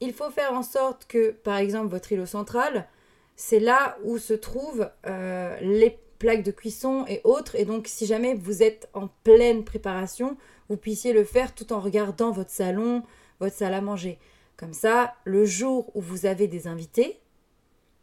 il 0.01 0.13
faut 0.13 0.31
faire 0.31 0.53
en 0.53 0.63
sorte 0.63 1.07
que, 1.07 1.31
par 1.31 1.59
exemple, 1.59 1.89
votre 1.89 2.13
îlot 2.13 2.27
central, 2.27 2.89
c'est 3.37 3.61
là 3.61 3.99
où 4.05 4.19
se 4.19 4.35
trouvent 4.35 4.91
euh, 5.07 5.59
les 5.61 5.99
plaques 6.19 6.43
de 6.43 6.51
cuisson 6.51 7.05
et 7.09 7.21
autres. 7.25 7.55
Et 7.57 7.65
donc, 7.65 7.87
si 7.87 8.07
jamais 8.07 8.35
vous 8.35 8.63
êtes 8.63 8.89
en 8.95 9.09
pleine 9.25 9.65
préparation, 9.65 10.37
vous 10.69 10.77
puissiez 10.77 11.13
le 11.13 11.25
faire 11.25 11.55
tout 11.55 11.73
en 11.73 11.81
regardant 11.81 12.31
votre 12.31 12.51
salon, 12.51 13.03
votre 13.41 13.57
salle 13.57 13.75
à 13.75 13.81
manger. 13.81 14.19
Comme 14.57 14.73
ça, 14.73 15.15
le 15.25 15.45
jour 15.45 15.91
où 15.95 16.01
vous 16.01 16.27
avez 16.27 16.49
des 16.49 16.67
invités, 16.67 17.21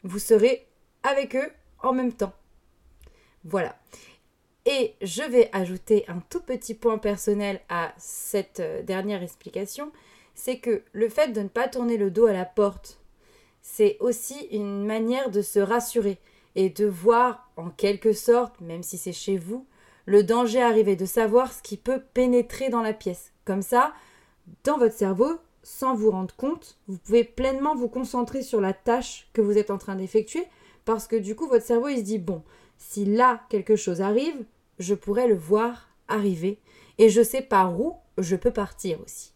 vous 0.03 0.19
serez 0.19 0.67
avec 1.03 1.35
eux 1.35 1.51
en 1.83 1.93
même 1.93 2.13
temps. 2.13 2.33
Voilà. 3.43 3.75
Et 4.65 4.95
je 5.01 5.21
vais 5.21 5.49
ajouter 5.53 6.05
un 6.07 6.19
tout 6.29 6.41
petit 6.41 6.73
point 6.73 6.97
personnel 6.97 7.61
à 7.69 7.93
cette 7.97 8.59
euh, 8.59 8.81
dernière 8.81 9.21
explication, 9.21 9.91
c'est 10.33 10.57
que 10.57 10.81
le 10.91 11.07
fait 11.07 11.31
de 11.31 11.41
ne 11.41 11.47
pas 11.47 11.67
tourner 11.67 11.97
le 11.97 12.09
dos 12.09 12.25
à 12.25 12.33
la 12.33 12.45
porte, 12.45 12.99
c'est 13.61 13.97
aussi 13.99 14.47
une 14.51 14.85
manière 14.85 15.29
de 15.29 15.41
se 15.41 15.59
rassurer 15.59 16.17
et 16.55 16.69
de 16.69 16.85
voir 16.85 17.51
en 17.57 17.69
quelque 17.69 18.13
sorte, 18.13 18.59
même 18.61 18.83
si 18.83 18.97
c'est 18.97 19.13
chez 19.13 19.37
vous, 19.37 19.65
le 20.05 20.23
danger 20.23 20.61
arriver, 20.61 20.95
de 20.95 21.05
savoir 21.05 21.51
ce 21.51 21.61
qui 21.61 21.77
peut 21.77 22.01
pénétrer 22.13 22.69
dans 22.69 22.81
la 22.81 22.93
pièce. 22.93 23.31
Comme 23.43 23.61
ça, 23.61 23.93
dans 24.63 24.77
votre 24.77 24.95
cerveau, 24.95 25.39
sans 25.63 25.95
vous 25.95 26.11
rendre 26.11 26.35
compte, 26.35 26.77
vous 26.87 26.97
pouvez 26.97 27.23
pleinement 27.23 27.75
vous 27.75 27.89
concentrer 27.89 28.43
sur 28.43 28.61
la 28.61 28.73
tâche 28.73 29.27
que 29.33 29.41
vous 29.41 29.57
êtes 29.57 29.71
en 29.71 29.79
train 29.79 29.95
d'effectuer 29.95 30.45
parce 30.85 31.07
que 31.07 31.15
du 31.15 31.35
coup 31.35 31.47
votre 31.47 31.65
cerveau 31.65 31.87
il 31.87 31.97
se 31.97 32.03
dit 32.03 32.19
bon, 32.19 32.43
si 32.77 33.03
là 33.03 33.41
quelque 33.49 33.75
chose 33.75 34.01
arrive, 34.01 34.45
je 34.77 34.93
pourrais 34.93 35.27
le 35.27 35.35
voir 35.35 35.89
arriver 36.07 36.59
et 36.99 37.09
je 37.09 37.23
sais 37.23 37.41
par 37.41 37.79
où 37.79 37.95
je 38.19 38.35
peux 38.35 38.51
partir 38.51 39.01
aussi. 39.01 39.33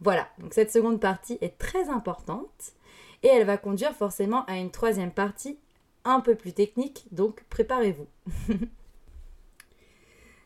Voilà, 0.00 0.28
donc 0.38 0.52
cette 0.52 0.70
seconde 0.70 1.00
partie 1.00 1.38
est 1.40 1.56
très 1.56 1.88
importante 1.88 2.74
et 3.22 3.28
elle 3.28 3.46
va 3.46 3.56
conduire 3.56 3.94
forcément 3.94 4.44
à 4.44 4.58
une 4.58 4.70
troisième 4.70 5.12
partie 5.12 5.58
un 6.04 6.20
peu 6.20 6.34
plus 6.34 6.52
technique, 6.52 7.06
donc 7.12 7.44
préparez-vous. 7.50 8.06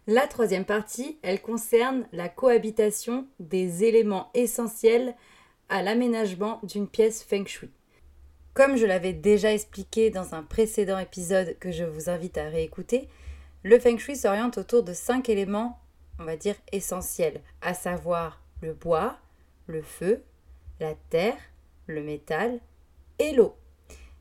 La 0.07 0.27
troisième 0.27 0.65
partie, 0.65 1.19
elle 1.21 1.43
concerne 1.43 2.07
la 2.13 2.31
cohabitation 2.31 3.27
des 3.41 3.85
éléments 3.85 4.31
essentiels 4.33 5.15
à 5.69 5.83
l'aménagement 5.83 6.61
d'une 6.63 6.89
pièce 6.89 7.23
feng 7.23 7.45
shui. 7.45 7.69
Comme 8.55 8.77
je 8.77 8.87
l'avais 8.87 9.13
déjà 9.13 9.53
expliqué 9.53 10.09
dans 10.09 10.35
un 10.35 10.43
précédent 10.43 10.99
épisode 10.99 11.59
que 11.59 11.71
je 11.71 11.85
vous 11.85 12.09
invite 12.09 12.39
à 12.39 12.49
réécouter, 12.49 13.11
le 13.65 13.79
feng 13.79 13.99
shui 13.99 14.17
s'oriente 14.17 14.57
autour 14.57 14.83
de 14.83 14.95
cinq 14.95 15.29
éléments, 15.29 15.79
on 16.19 16.25
va 16.25 16.39
dire, 16.39 16.57
essentiels, 16.73 17.43
à 17.61 17.75
savoir 17.75 18.43
le 18.63 18.73
bois, 18.73 19.19
le 19.67 19.83
feu, 19.83 20.23
la 20.81 20.95
terre, 21.11 21.37
le 21.87 22.03
métal 22.03 22.61
et 23.19 23.33
l'eau. 23.33 23.55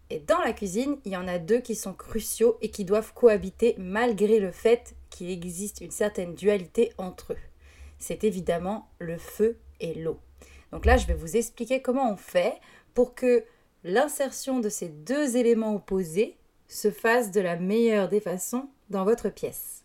Et 0.09 0.19
dans 0.19 0.39
la 0.39 0.53
cuisine, 0.53 0.97
il 1.05 1.11
y 1.11 1.17
en 1.17 1.27
a 1.27 1.37
deux 1.37 1.59
qui 1.59 1.75
sont 1.75 1.93
cruciaux 1.93 2.57
et 2.61 2.69
qui 2.69 2.85
doivent 2.85 3.13
cohabiter 3.13 3.75
malgré 3.77 4.39
le 4.39 4.51
fait 4.51 4.95
qu'il 5.09 5.29
existe 5.29 5.81
une 5.81 5.91
certaine 5.91 6.33
dualité 6.33 6.93
entre 6.97 7.33
eux. 7.33 7.37
C'est 7.99 8.23
évidemment 8.23 8.89
le 8.99 9.17
feu 9.17 9.57
et 9.79 9.93
l'eau. 9.95 10.19
Donc 10.71 10.85
là, 10.85 10.97
je 10.97 11.07
vais 11.07 11.13
vous 11.13 11.35
expliquer 11.35 11.81
comment 11.81 12.11
on 12.11 12.17
fait 12.17 12.55
pour 12.93 13.15
que 13.15 13.43
l'insertion 13.83 14.59
de 14.59 14.69
ces 14.69 14.89
deux 14.89 15.37
éléments 15.37 15.75
opposés 15.75 16.37
se 16.67 16.91
fasse 16.91 17.31
de 17.31 17.41
la 17.41 17.55
meilleure 17.55 18.09
des 18.09 18.19
façons 18.19 18.69
dans 18.89 19.05
votre 19.05 19.29
pièce. 19.29 19.83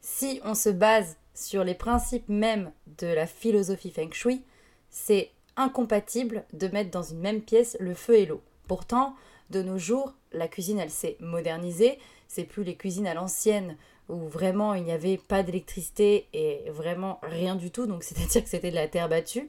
Si 0.00 0.40
on 0.44 0.54
se 0.54 0.68
base 0.68 1.16
sur 1.34 1.64
les 1.64 1.74
principes 1.74 2.28
mêmes 2.28 2.72
de 2.98 3.06
la 3.06 3.26
philosophie 3.26 3.90
feng 3.90 4.12
shui, 4.12 4.42
c'est 4.90 5.30
incompatible 5.56 6.44
de 6.52 6.68
mettre 6.68 6.90
dans 6.90 7.02
une 7.02 7.20
même 7.20 7.42
pièce 7.42 7.76
le 7.80 7.94
feu 7.94 8.16
et 8.16 8.26
l'eau. 8.26 8.42
Pourtant, 8.66 9.14
de 9.50 9.62
nos 9.62 9.78
jours, 9.78 10.12
la 10.32 10.48
cuisine, 10.48 10.78
elle 10.78 10.90
s'est 10.90 11.16
modernisée. 11.20 11.98
C'est 12.28 12.44
plus 12.44 12.64
les 12.64 12.76
cuisines 12.76 13.06
à 13.06 13.14
l'ancienne 13.14 13.76
où 14.08 14.28
vraiment 14.28 14.74
il 14.74 14.84
n'y 14.84 14.92
avait 14.92 15.16
pas 15.16 15.42
d'électricité 15.42 16.28
et 16.32 16.70
vraiment 16.70 17.18
rien 17.22 17.56
du 17.56 17.70
tout, 17.70 17.86
donc 17.86 18.02
c'est-à-dire 18.04 18.42
que 18.42 18.48
c'était 18.48 18.70
de 18.70 18.76
la 18.76 18.88
terre 18.88 19.08
battue, 19.08 19.48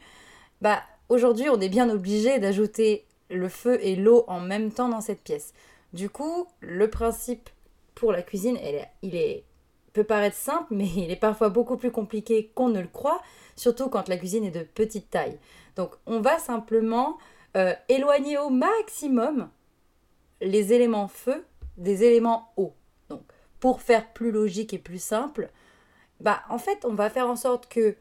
bah 0.62 0.82
aujourd'hui 1.10 1.50
on 1.50 1.60
est 1.60 1.70
bien 1.70 1.90
obligé 1.90 2.40
d'ajouter 2.40 3.06
le 3.30 3.50
feu 3.50 3.78
et 3.82 3.96
l'eau 3.96 4.24
en 4.28 4.40
même 4.40 4.72
temps 4.72 4.90
dans 4.90 5.02
cette 5.02 5.22
pièce. 5.22 5.54
Du 5.94 6.10
coup, 6.10 6.48
le 6.60 6.90
principe 6.90 7.50
pour 7.96 8.12
la 8.12 8.22
cuisine, 8.22 8.58
il 9.02 9.44
peut 9.94 10.04
paraître 10.04 10.36
simple, 10.36 10.68
mais 10.72 10.88
il 10.96 11.12
est 11.12 11.20
parfois 11.20 11.50
beaucoup 11.50 11.78
plus 11.78 11.92
compliqué 11.92 12.52
qu'on 12.54 12.70
ne 12.70 12.80
le 12.80 12.88
croit, 12.88 13.22
surtout 13.56 13.90
quand 13.90 14.08
la 14.08 14.18
cuisine 14.18 14.46
est 14.46 14.52
de 14.52 14.64
petite 14.64 15.10
taille. 15.10 15.38
Donc 15.76 15.92
on 16.06 16.20
va 16.20 16.40
simplement 16.40 17.18
euh, 17.58 17.74
éloigner 17.90 18.38
au 18.38 18.50
maximum 18.50 19.50
les 20.42 20.74
éléments 20.74 21.08
feu 21.08 21.44
des 21.78 22.04
éléments 22.04 22.52
eau 22.58 22.74
pour 23.60 23.82
faire 23.82 24.14
plus 24.14 24.32
logique 24.32 24.74
et 24.74 24.78
plus 24.78 25.02
simple, 25.02 25.50
bah 26.20 26.42
en 26.50 26.60
fait, 26.60 26.86
on 26.86 26.94
va 26.94 27.10
faire 27.10 27.28
en 27.28 27.36
sorte 27.36 27.68
que 27.68 27.96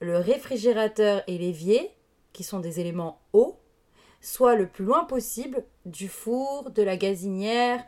le 0.00 0.18
réfrigérateur 0.18 1.22
et 1.26 1.38
l'évier, 1.38 1.90
qui 2.32 2.44
sont 2.44 2.60
des 2.60 2.80
éléments 2.80 3.20
hauts, 3.32 3.58
soient 4.20 4.54
le 4.54 4.68
plus 4.68 4.84
loin 4.84 5.04
possible 5.04 5.64
du 5.86 6.08
four, 6.08 6.70
de 6.70 6.82
la 6.82 6.96
gazinière, 6.96 7.84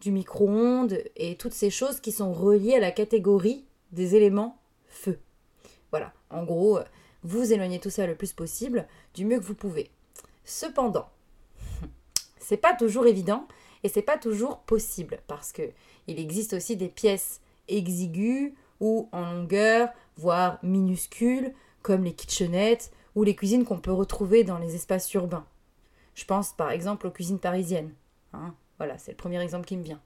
du 0.00 0.12
micro-ondes 0.12 1.02
et 1.16 1.36
toutes 1.36 1.52
ces 1.52 1.70
choses 1.70 2.00
qui 2.00 2.12
sont 2.12 2.32
reliées 2.32 2.74
à 2.74 2.80
la 2.80 2.92
catégorie 2.92 3.66
des 3.92 4.14
éléments 4.14 4.58
feu. 4.86 5.18
Voilà, 5.90 6.12
en 6.30 6.44
gros, 6.44 6.78
vous 7.22 7.52
éloignez 7.52 7.80
tout 7.80 7.90
ça 7.90 8.06
le 8.06 8.14
plus 8.14 8.32
possible, 8.32 8.86
du 9.14 9.24
mieux 9.24 9.38
que 9.38 9.44
vous 9.44 9.54
pouvez. 9.54 9.90
Cependant, 10.50 11.08
c'est 12.40 12.56
pas 12.56 12.74
toujours 12.74 13.06
évident 13.06 13.46
et 13.84 13.88
c'est 13.88 14.02
pas 14.02 14.18
toujours 14.18 14.58
possible 14.58 15.20
parce 15.28 15.52
que 15.52 15.62
il 16.08 16.18
existe 16.18 16.54
aussi 16.54 16.76
des 16.76 16.88
pièces 16.88 17.40
exiguës 17.68 18.52
ou 18.80 19.08
en 19.12 19.30
longueur, 19.30 19.90
voire 20.16 20.58
minuscules, 20.64 21.54
comme 21.82 22.02
les 22.02 22.14
kitchenettes 22.14 22.90
ou 23.14 23.22
les 23.22 23.36
cuisines 23.36 23.64
qu'on 23.64 23.78
peut 23.78 23.92
retrouver 23.92 24.42
dans 24.42 24.58
les 24.58 24.74
espaces 24.74 25.14
urbains. 25.14 25.46
Je 26.16 26.24
pense 26.24 26.52
par 26.52 26.72
exemple 26.72 27.06
aux 27.06 27.12
cuisines 27.12 27.38
parisiennes. 27.38 27.94
Hein. 28.32 28.52
voilà, 28.78 28.98
c'est 28.98 29.12
le 29.12 29.16
premier 29.16 29.40
exemple 29.40 29.66
qui 29.66 29.76
me 29.76 29.84
vient. 29.84 30.00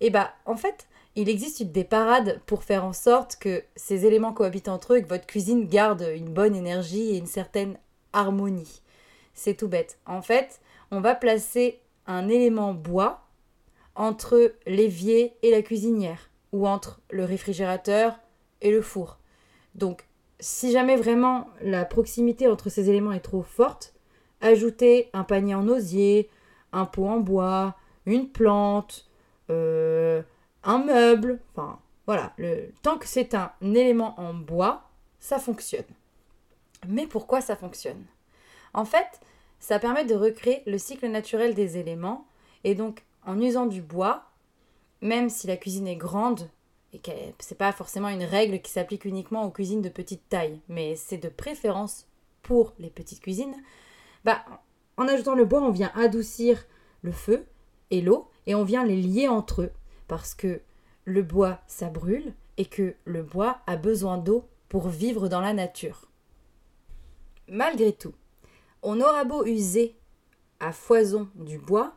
Et 0.00 0.10
bah, 0.10 0.32
en 0.44 0.56
fait, 0.56 0.88
il 1.14 1.28
existe 1.28 1.62
des 1.62 1.84
parades 1.84 2.40
pour 2.46 2.64
faire 2.64 2.84
en 2.84 2.92
sorte 2.92 3.36
que 3.36 3.62
ces 3.76 4.06
éléments 4.06 4.32
cohabitent 4.32 4.68
entre 4.68 4.94
eux 4.94 4.96
et 4.96 5.02
que 5.04 5.08
votre 5.08 5.26
cuisine 5.26 5.68
garde 5.68 6.04
une 6.16 6.30
bonne 6.30 6.56
énergie 6.56 7.10
et 7.10 7.18
une 7.18 7.26
certaine 7.26 7.78
harmonie. 8.12 8.82
C'est 9.38 9.54
tout 9.54 9.68
bête. 9.68 10.00
En 10.04 10.20
fait, 10.20 10.60
on 10.90 11.00
va 11.00 11.14
placer 11.14 11.78
un 12.08 12.28
élément 12.28 12.74
bois 12.74 13.20
entre 13.94 14.52
l'évier 14.66 15.36
et 15.42 15.52
la 15.52 15.62
cuisinière, 15.62 16.28
ou 16.50 16.66
entre 16.66 17.00
le 17.10 17.24
réfrigérateur 17.24 18.18
et 18.62 18.72
le 18.72 18.82
four. 18.82 19.16
Donc, 19.76 20.08
si 20.40 20.72
jamais 20.72 20.96
vraiment 20.96 21.46
la 21.60 21.84
proximité 21.84 22.48
entre 22.48 22.68
ces 22.68 22.90
éléments 22.90 23.12
est 23.12 23.20
trop 23.20 23.42
forte, 23.42 23.94
ajoutez 24.40 25.08
un 25.12 25.22
panier 25.22 25.54
en 25.54 25.68
osier, 25.68 26.28
un 26.72 26.84
pot 26.84 27.06
en 27.06 27.20
bois, 27.20 27.76
une 28.06 28.30
plante, 28.30 29.08
euh, 29.50 30.20
un 30.64 30.78
meuble, 30.78 31.38
enfin 31.54 31.78
voilà, 32.06 32.34
tant 32.82 32.98
que 32.98 33.06
c'est 33.06 33.34
un 33.34 33.52
élément 33.62 34.18
en 34.18 34.34
bois, 34.34 34.82
ça 35.20 35.38
fonctionne. 35.38 35.84
Mais 36.88 37.06
pourquoi 37.06 37.40
ça 37.40 37.54
fonctionne? 37.54 38.04
En 38.74 38.84
fait, 38.84 39.20
ça 39.60 39.78
permet 39.78 40.04
de 40.04 40.14
recréer 40.14 40.62
le 40.66 40.78
cycle 40.78 41.08
naturel 41.08 41.54
des 41.54 41.78
éléments 41.78 42.26
et 42.64 42.74
donc 42.74 43.04
en 43.26 43.40
usant 43.40 43.66
du 43.66 43.82
bois, 43.82 44.24
même 45.00 45.28
si 45.28 45.46
la 45.46 45.56
cuisine 45.56 45.88
est 45.88 45.96
grande 45.96 46.48
et 46.92 46.98
que 46.98 47.10
c'est 47.38 47.58
pas 47.58 47.72
forcément 47.72 48.08
une 48.08 48.24
règle 48.24 48.60
qui 48.60 48.70
s'applique 48.70 49.04
uniquement 49.04 49.44
aux 49.44 49.50
cuisines 49.50 49.82
de 49.82 49.88
petite 49.88 50.28
taille, 50.28 50.60
mais 50.68 50.96
c'est 50.96 51.18
de 51.18 51.28
préférence 51.28 52.06
pour 52.42 52.72
les 52.78 52.88
petites 52.88 53.20
cuisines, 53.20 53.54
bah 54.24 54.44
en 54.96 55.06
ajoutant 55.06 55.34
le 55.34 55.44
bois, 55.44 55.62
on 55.62 55.70
vient 55.70 55.92
adoucir 55.94 56.66
le 57.02 57.12
feu 57.12 57.46
et 57.90 58.00
l'eau 58.00 58.28
et 58.46 58.54
on 58.54 58.64
vient 58.64 58.84
les 58.84 59.00
lier 59.00 59.28
entre 59.28 59.62
eux 59.62 59.72
parce 60.08 60.34
que 60.34 60.60
le 61.04 61.22
bois 61.22 61.60
ça 61.66 61.88
brûle 61.88 62.32
et 62.56 62.64
que 62.64 62.94
le 63.04 63.22
bois 63.22 63.60
a 63.66 63.76
besoin 63.76 64.18
d'eau 64.18 64.44
pour 64.68 64.88
vivre 64.88 65.28
dans 65.28 65.40
la 65.40 65.52
nature. 65.52 66.08
Malgré 67.48 67.92
tout, 67.92 68.14
on 68.82 69.00
aura 69.00 69.24
beau 69.24 69.44
user 69.44 69.96
à 70.60 70.72
foison 70.72 71.28
du 71.34 71.58
bois, 71.58 71.94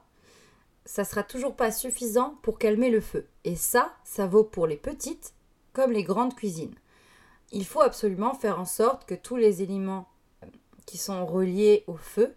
ça 0.86 1.04
sera 1.04 1.24
toujours 1.24 1.56
pas 1.56 1.72
suffisant 1.72 2.38
pour 2.42 2.58
calmer 2.58 2.90
le 2.90 3.02
feu. 3.02 3.28
Et 3.44 3.56
ça, 3.56 3.94
ça 4.04 4.28
vaut 4.28 4.44
pour 4.44 4.68
les 4.68 4.78
petites 4.78 5.34
comme 5.74 5.92
les 5.92 6.04
grandes 6.04 6.36
cuisines. 6.36 6.76
Il 7.52 7.66
faut 7.66 7.82
absolument 7.82 8.34
faire 8.34 8.60
en 8.60 8.66
sorte 8.66 9.06
que 9.06 9.16
tous 9.16 9.36
les 9.36 9.62
éléments 9.62 10.08
qui 10.86 10.98
sont 10.98 11.26
reliés 11.26 11.84
au 11.88 11.96
feu 11.96 12.34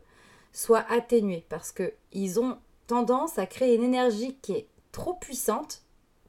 soient 0.52 0.84
atténués 0.88 1.44
parce 1.48 1.72
qu'ils 1.72 2.40
ont 2.40 2.58
tendance 2.86 3.38
à 3.38 3.46
créer 3.46 3.74
une 3.74 3.82
énergie 3.82 4.36
qui 4.42 4.52
est 4.52 4.68
trop 4.92 5.14
puissante, 5.14 5.82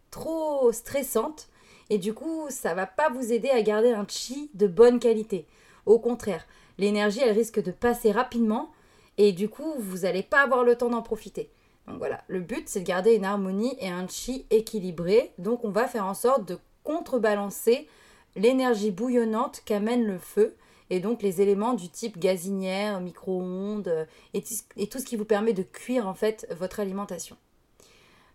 trop 0.10 0.72
stressante 0.72 1.50
et 1.90 1.98
du 1.98 2.14
coup, 2.14 2.48
ça 2.50 2.74
va 2.74 2.88
pas 2.88 3.10
vous 3.10 3.32
aider 3.32 3.50
à 3.50 3.62
garder 3.62 3.92
un 3.92 4.06
chi 4.08 4.50
de 4.54 4.68
bonne 4.68 5.00
qualité. 5.00 5.46
Au 5.86 6.00
contraire, 6.00 6.48
l'énergie, 6.78 7.22
elle 7.22 7.38
risque 7.38 7.62
de 7.62 7.72
passer 7.72 8.12
rapidement 8.12 8.72
et 9.18 9.32
du 9.32 9.50
coup, 9.50 9.74
vous 9.80 10.00
n'allez 10.00 10.24
pas 10.24 10.42
avoir 10.42 10.64
le 10.64 10.76
temps 10.76 10.90
d'en 10.90 11.02
profiter. 11.02 11.50
Donc 11.88 11.98
voilà, 11.98 12.24
le 12.28 12.40
but, 12.40 12.68
c'est 12.68 12.82
de 12.82 12.86
garder 12.86 13.14
une 13.14 13.26
harmonie 13.26 13.76
et 13.80 13.90
un 13.90 14.08
chi 14.08 14.46
équilibré. 14.50 15.34
Donc 15.38 15.64
on 15.64 15.70
va 15.70 15.88
faire 15.88 16.06
en 16.06 16.14
sorte 16.14 16.48
de 16.48 16.58
contrebalancer 16.84 17.88
l'énergie 18.36 18.92
bouillonnante 18.92 19.62
qu'amène 19.66 20.06
le 20.06 20.18
feu 20.18 20.56
et 20.90 21.00
donc 21.00 21.22
les 21.22 21.42
éléments 21.42 21.74
du 21.74 21.90
type 21.90 22.20
gazinière, 22.20 23.00
micro-ondes 23.02 24.08
et, 24.34 24.42
tout 24.42 25.00
ce 25.00 25.06
qui 25.06 25.16
vous 25.16 25.26
permet 25.26 25.54
de 25.54 25.64
cuire 25.64 26.08
en 26.08 26.14
fait 26.14 26.48
votre 26.58 26.80
alimentation. 26.80 27.38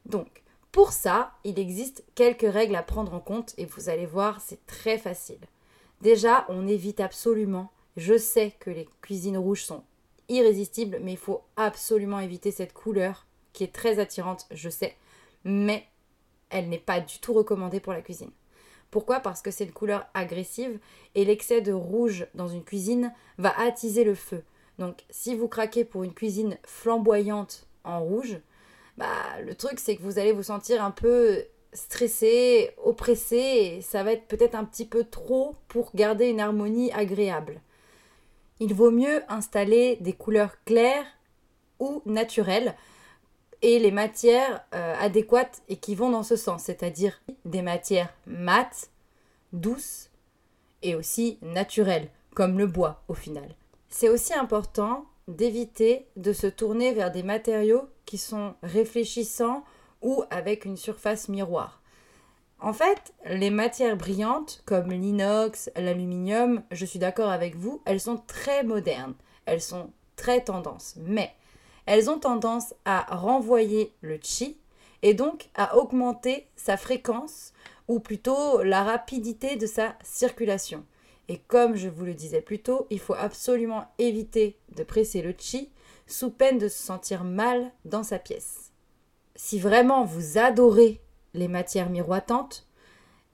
Donc 0.07 0.43
pour 0.73 0.93
ça, 0.93 1.33
il 1.45 1.59
existe 1.59 2.05
quelques 2.15 2.51
règles 2.51 2.77
à 2.77 2.83
prendre 2.83 3.15
en 3.15 3.21
compte 3.21 3.55
et 3.59 3.67
vous 3.67 3.89
allez 3.89 4.07
voir, 4.07 4.41
c'est 4.41 4.65
très 4.67 4.99
facile. 4.99 5.41
Déjà, 6.01 6.47
on 6.49 6.67
évite 6.67 7.01
absolument 7.01 7.71
je 7.97 8.17
sais 8.17 8.53
que 8.61 8.71
les 8.71 8.89
cuisines 9.03 9.39
rouges 9.39 9.65
sont 9.65 9.83
irrésistibles, 10.29 11.01
mais 11.03 11.13
il 11.13 11.19
faut 11.19 11.43
absolument 11.57 12.21
éviter 12.21 12.51
cette 12.51 12.73
couleur 12.73 13.27
qui 13.53 13.65
est 13.65 13.75
très 13.75 13.99
attirante, 13.99 14.47
je 14.53 14.71
sais, 14.71 14.97
mais 15.45 15.85
elle 16.51 16.69
n'est 16.69 16.79
pas 16.79 17.01
du 17.01 17.19
tout 17.19 17.33
recommandée 17.33 17.81
pour 17.81 17.93
la 17.93 18.03
cuisine. 18.03 18.31
Pourquoi? 18.91 19.21
Parce 19.21 19.43
que 19.43 19.51
c'est 19.51 19.65
une 19.65 19.73
couleur 19.73 20.07
agressive 20.15 20.79
et 21.15 21.25
l'excès 21.25 21.61
de 21.61 21.73
rouge 21.73 22.27
dans 22.35 22.49
une 22.49 22.65
cuisine 22.65 23.13
va 23.39 23.59
attiser 23.61 24.05
le 24.05 24.15
feu. 24.15 24.43
Donc 24.79 25.05
si 25.11 25.35
vous 25.35 25.49
craquez 25.49 25.85
pour 25.85 26.03
une 26.03 26.15
cuisine 26.15 26.59
flamboyante 26.65 27.69
en 27.85 28.01
rouge, 28.01 28.39
bah, 28.97 29.41
le 29.45 29.55
truc 29.55 29.79
c'est 29.79 29.97
que 29.97 30.03
vous 30.03 30.19
allez 30.19 30.33
vous 30.33 30.43
sentir 30.45 30.83
un 30.83 30.91
peu 30.91 31.45
stressé, 31.73 32.71
oppressé, 32.83 33.37
et 33.37 33.81
ça 33.83 34.03
va 34.03 34.13
être 34.13 34.27
peut-être 34.27 34.57
un 34.57 34.65
petit 34.65 34.87
peu 34.87 35.05
trop 35.05 35.55
pour 35.69 35.91
garder 35.95 36.27
une 36.27 36.41
harmonie 36.41 36.91
agréable. 36.93 37.61
Il 38.61 38.75
vaut 38.75 38.91
mieux 38.91 39.23
installer 39.29 39.97
des 40.01 40.13
couleurs 40.13 40.63
claires 40.65 41.07
ou 41.79 42.03
naturelles 42.05 42.77
et 43.63 43.79
les 43.79 43.91
matières 43.91 44.65
euh, 44.75 44.95
adéquates 44.99 45.63
et 45.69 45.77
qui 45.77 45.95
vont 45.95 46.11
dans 46.11 46.23
ce 46.23 46.37
sens, 46.37 46.65
c'est-à-dire 46.65 47.21
des 47.45 47.63
matières 47.63 48.13
mates, 48.27 48.91
douces 49.53 50.11
et 50.83 50.95
aussi 50.95 51.39
naturelles, 51.43 52.09
comme 52.35 52.59
le 52.59 52.67
bois 52.67 53.03
au 53.09 53.15
final. 53.15 53.55
C'est 53.89 54.09
aussi 54.09 54.35
important 54.35 55.07
d'éviter 55.27 56.07
de 56.17 56.33
se 56.33 56.47
tourner 56.47 56.93
vers 56.93 57.11
des 57.11 57.23
matériaux 57.23 57.89
qui 58.05 58.19
sont 58.19 58.55
réfléchissants 58.63 59.65
ou 60.03 60.25
avec 60.31 60.65
une 60.65 60.77
surface 60.77 61.29
miroir. 61.29 61.80
En 62.63 62.75
fait, 62.75 63.15
les 63.25 63.49
matières 63.49 63.97
brillantes 63.97 64.63
comme 64.67 64.91
l'inox, 64.91 65.71
l'aluminium, 65.77 66.63
je 66.71 66.85
suis 66.85 66.99
d'accord 66.99 67.31
avec 67.31 67.57
vous, 67.57 67.81
elles 67.87 68.01
sont 68.01 68.19
très 68.27 68.65
modernes, 68.65 69.15
elles 69.47 69.63
sont 69.63 69.91
très 70.17 70.45
tendances, 70.45 70.97
mais 70.99 71.33
elles 71.87 72.11
ont 72.11 72.19
tendance 72.19 72.75
à 72.85 73.17
renvoyer 73.17 73.95
le 74.03 74.19
chi 74.23 74.59
et 75.01 75.15
donc 75.15 75.49
à 75.55 75.79
augmenter 75.79 76.49
sa 76.55 76.77
fréquence 76.77 77.55
ou 77.89 77.99
plutôt 77.99 78.63
la 78.63 78.85
rapidité 78.85 79.57
de 79.57 79.67
sa 79.67 79.95
circulation. 80.03 80.85
Et 81.29 81.39
comme 81.39 81.77
je 81.77 81.89
vous 81.89 82.05
le 82.05 82.15
disais 82.15 82.43
plus 82.43 82.61
tôt, 82.61 82.87
il 82.91 83.01
faut 83.01 83.15
absolument 83.15 83.87
éviter 83.99 84.59
de 84.77 84.83
presser 84.83 85.23
le 85.23 85.35
chi 85.37 85.71
sous 86.07 86.31
peine 86.31 86.59
de 86.59 86.69
se 86.69 86.83
sentir 86.83 87.25
mal 87.25 87.73
dans 87.87 88.03
sa 88.03 88.19
pièce. 88.19 88.73
Si 89.35 89.59
vraiment 89.59 90.05
vous 90.05 90.37
adorez 90.37 91.01
les 91.35 91.49
matières 91.49 91.91
miroitantes, 91.91 92.67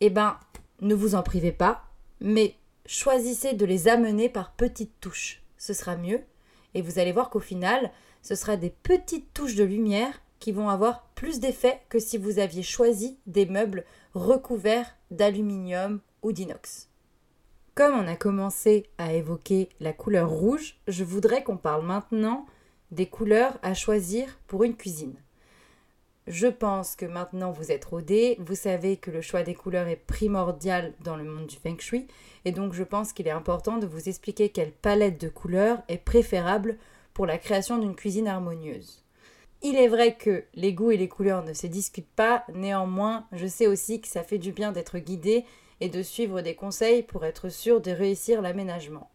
eh 0.00 0.10
ben, 0.10 0.38
ne 0.80 0.94
vous 0.94 1.14
en 1.14 1.22
privez 1.22 1.52
pas, 1.52 1.84
mais 2.20 2.56
choisissez 2.86 3.54
de 3.54 3.64
les 3.64 3.88
amener 3.88 4.28
par 4.28 4.52
petites 4.52 5.00
touches. 5.00 5.42
Ce 5.58 5.72
sera 5.72 5.96
mieux. 5.96 6.20
Et 6.74 6.82
vous 6.82 6.98
allez 6.98 7.12
voir 7.12 7.30
qu'au 7.30 7.40
final, 7.40 7.90
ce 8.22 8.34
sera 8.34 8.56
des 8.56 8.70
petites 8.70 9.32
touches 9.32 9.54
de 9.54 9.64
lumière 9.64 10.20
qui 10.38 10.52
vont 10.52 10.68
avoir 10.68 11.06
plus 11.14 11.40
d'effet 11.40 11.80
que 11.88 11.98
si 11.98 12.18
vous 12.18 12.38
aviez 12.38 12.62
choisi 12.62 13.18
des 13.26 13.46
meubles 13.46 13.84
recouverts 14.14 14.96
d'aluminium 15.10 16.00
ou 16.22 16.32
d'inox. 16.32 16.88
Comme 17.74 17.94
on 17.94 18.08
a 18.08 18.16
commencé 18.16 18.86
à 18.98 19.12
évoquer 19.12 19.68
la 19.80 19.92
couleur 19.92 20.30
rouge, 20.30 20.78
je 20.88 21.04
voudrais 21.04 21.42
qu'on 21.42 21.56
parle 21.56 21.84
maintenant 21.84 22.46
des 22.90 23.06
couleurs 23.06 23.58
à 23.62 23.74
choisir 23.74 24.38
pour 24.46 24.64
une 24.64 24.76
cuisine. 24.76 25.16
Je 26.26 26.48
pense 26.48 26.96
que 26.96 27.06
maintenant 27.06 27.52
vous 27.52 27.70
êtes 27.70 27.84
rodés, 27.84 28.36
vous 28.40 28.56
savez 28.56 28.96
que 28.96 29.12
le 29.12 29.20
choix 29.20 29.44
des 29.44 29.54
couleurs 29.54 29.86
est 29.86 29.94
primordial 29.94 30.92
dans 31.04 31.14
le 31.14 31.22
monde 31.22 31.46
du 31.46 31.54
feng 31.54 31.78
shui, 31.78 32.08
et 32.44 32.50
donc 32.50 32.72
je 32.72 32.82
pense 32.82 33.12
qu'il 33.12 33.28
est 33.28 33.32
important 33.32 33.76
de 33.76 33.86
vous 33.86 34.08
expliquer 34.08 34.48
quelle 34.48 34.72
palette 34.72 35.20
de 35.20 35.28
couleurs 35.28 35.78
est 35.86 35.98
préférable 35.98 36.78
pour 37.14 37.26
la 37.26 37.38
création 37.38 37.78
d'une 37.78 37.94
cuisine 37.94 38.26
harmonieuse. 38.26 39.04
Il 39.62 39.76
est 39.76 39.86
vrai 39.86 40.16
que 40.16 40.42
les 40.54 40.72
goûts 40.72 40.90
et 40.90 40.96
les 40.96 41.08
couleurs 41.08 41.44
ne 41.44 41.52
se 41.52 41.68
discutent 41.68 42.14
pas, 42.16 42.44
néanmoins 42.52 43.26
je 43.30 43.46
sais 43.46 43.68
aussi 43.68 44.00
que 44.00 44.08
ça 44.08 44.24
fait 44.24 44.38
du 44.38 44.50
bien 44.50 44.72
d'être 44.72 44.98
guidé 44.98 45.44
et 45.80 45.88
de 45.88 46.02
suivre 46.02 46.40
des 46.40 46.56
conseils 46.56 47.04
pour 47.04 47.24
être 47.24 47.50
sûr 47.50 47.80
de 47.80 47.92
réussir 47.92 48.42
l'aménagement. 48.42 49.10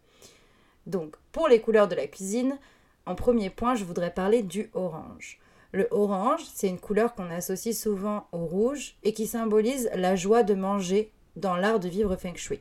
Donc, 0.86 1.16
pour 1.30 1.46
les 1.46 1.60
couleurs 1.60 1.88
de 1.88 1.94
la 1.94 2.06
cuisine, 2.06 2.58
en 3.04 3.14
premier 3.14 3.50
point, 3.50 3.74
je 3.74 3.84
voudrais 3.84 4.14
parler 4.14 4.42
du 4.42 4.70
orange. 4.72 5.41
Le 5.72 5.88
orange, 5.90 6.42
c'est 6.52 6.68
une 6.68 6.78
couleur 6.78 7.14
qu'on 7.14 7.30
associe 7.30 7.76
souvent 7.76 8.26
au 8.32 8.44
rouge 8.44 8.96
et 9.02 9.14
qui 9.14 9.26
symbolise 9.26 9.90
la 9.94 10.16
joie 10.16 10.42
de 10.42 10.54
manger 10.54 11.10
dans 11.36 11.56
l'art 11.56 11.80
de 11.80 11.88
vivre 11.88 12.14
feng 12.16 12.36
shui. 12.36 12.60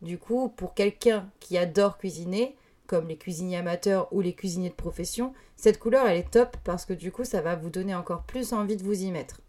Du 0.00 0.16
coup, 0.18 0.48
pour 0.48 0.72
quelqu'un 0.72 1.28
qui 1.38 1.58
adore 1.58 1.98
cuisiner, 1.98 2.56
comme 2.86 3.08
les 3.08 3.16
cuisiniers 3.16 3.58
amateurs 3.58 4.08
ou 4.10 4.22
les 4.22 4.34
cuisiniers 4.34 4.70
de 4.70 4.74
profession, 4.74 5.34
cette 5.56 5.78
couleur 5.78 6.06
elle 6.06 6.18
est 6.18 6.30
top 6.30 6.56
parce 6.64 6.84
que 6.84 6.92
du 6.92 7.12
coup 7.12 7.24
ça 7.24 7.40
va 7.40 7.56
vous 7.56 7.70
donner 7.70 7.94
encore 7.94 8.22
plus 8.22 8.52
envie 8.52 8.76
de 8.76 8.82
vous 8.82 9.02
y 9.02 9.10
mettre. 9.10 9.40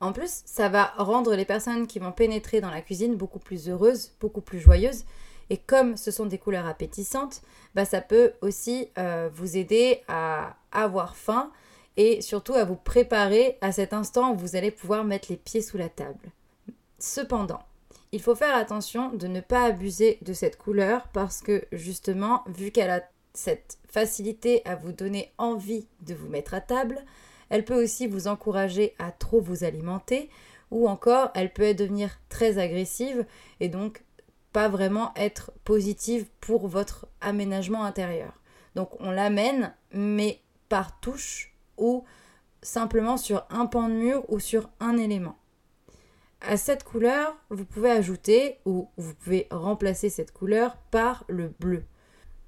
En 0.00 0.12
plus, 0.12 0.42
ça 0.46 0.68
va 0.68 0.94
rendre 0.96 1.34
les 1.34 1.44
personnes 1.44 1.86
qui 1.86 1.98
vont 1.98 2.12
pénétrer 2.12 2.60
dans 2.60 2.70
la 2.70 2.80
cuisine 2.80 3.16
beaucoup 3.16 3.38
plus 3.38 3.68
heureuses, 3.68 4.12
beaucoup 4.18 4.40
plus 4.40 4.58
joyeuses. 4.58 5.04
Et 5.50 5.58
comme 5.58 5.96
ce 5.96 6.10
sont 6.10 6.24
des 6.24 6.38
couleurs 6.38 6.66
appétissantes, 6.66 7.42
bah, 7.74 7.84
ça 7.84 8.00
peut 8.00 8.32
aussi 8.40 8.88
euh, 8.96 9.28
vous 9.34 9.58
aider 9.58 10.00
à 10.08 10.56
avoir 10.72 11.16
faim 11.16 11.52
et 12.00 12.22
surtout 12.22 12.54
à 12.54 12.64
vous 12.64 12.76
préparer 12.76 13.58
à 13.60 13.72
cet 13.72 13.92
instant 13.92 14.32
où 14.32 14.34
vous 14.34 14.56
allez 14.56 14.70
pouvoir 14.70 15.04
mettre 15.04 15.26
les 15.28 15.36
pieds 15.36 15.60
sous 15.60 15.76
la 15.76 15.90
table. 15.90 16.30
Cependant, 16.98 17.60
il 18.10 18.22
faut 18.22 18.34
faire 18.34 18.56
attention 18.56 19.12
de 19.12 19.26
ne 19.26 19.42
pas 19.42 19.64
abuser 19.64 20.16
de 20.22 20.32
cette 20.32 20.56
couleur 20.56 21.08
parce 21.08 21.42
que 21.42 21.62
justement, 21.72 22.42
vu 22.46 22.70
qu'elle 22.70 22.88
a 22.88 23.02
cette 23.34 23.76
facilité 23.86 24.62
à 24.64 24.76
vous 24.76 24.92
donner 24.92 25.34
envie 25.36 25.88
de 26.00 26.14
vous 26.14 26.26
mettre 26.30 26.54
à 26.54 26.62
table, 26.62 27.04
elle 27.50 27.66
peut 27.66 27.84
aussi 27.84 28.06
vous 28.06 28.28
encourager 28.28 28.94
à 28.98 29.12
trop 29.12 29.42
vous 29.42 29.62
alimenter 29.62 30.30
ou 30.70 30.88
encore 30.88 31.30
elle 31.34 31.52
peut 31.52 31.74
devenir 31.74 32.18
très 32.30 32.56
agressive 32.56 33.26
et 33.60 33.68
donc 33.68 34.02
pas 34.54 34.70
vraiment 34.70 35.12
être 35.16 35.52
positive 35.64 36.24
pour 36.40 36.66
votre 36.66 37.08
aménagement 37.20 37.84
intérieur. 37.84 38.32
Donc 38.74 38.98
on 39.00 39.10
l'amène 39.10 39.74
mais 39.92 40.40
par 40.70 40.98
touche 41.00 41.49
ou 41.80 42.04
simplement 42.62 43.16
sur 43.16 43.44
un 43.50 43.66
pan 43.66 43.88
de 43.88 43.94
mur 43.94 44.24
ou 44.28 44.38
sur 44.38 44.70
un 44.78 44.96
élément. 44.96 45.36
À 46.40 46.56
cette 46.56 46.84
couleur, 46.84 47.36
vous 47.50 47.64
pouvez 47.64 47.90
ajouter 47.90 48.58
ou 48.64 48.88
vous 48.96 49.14
pouvez 49.14 49.46
remplacer 49.50 50.08
cette 50.08 50.32
couleur 50.32 50.76
par 50.90 51.24
le 51.28 51.48
bleu. 51.60 51.84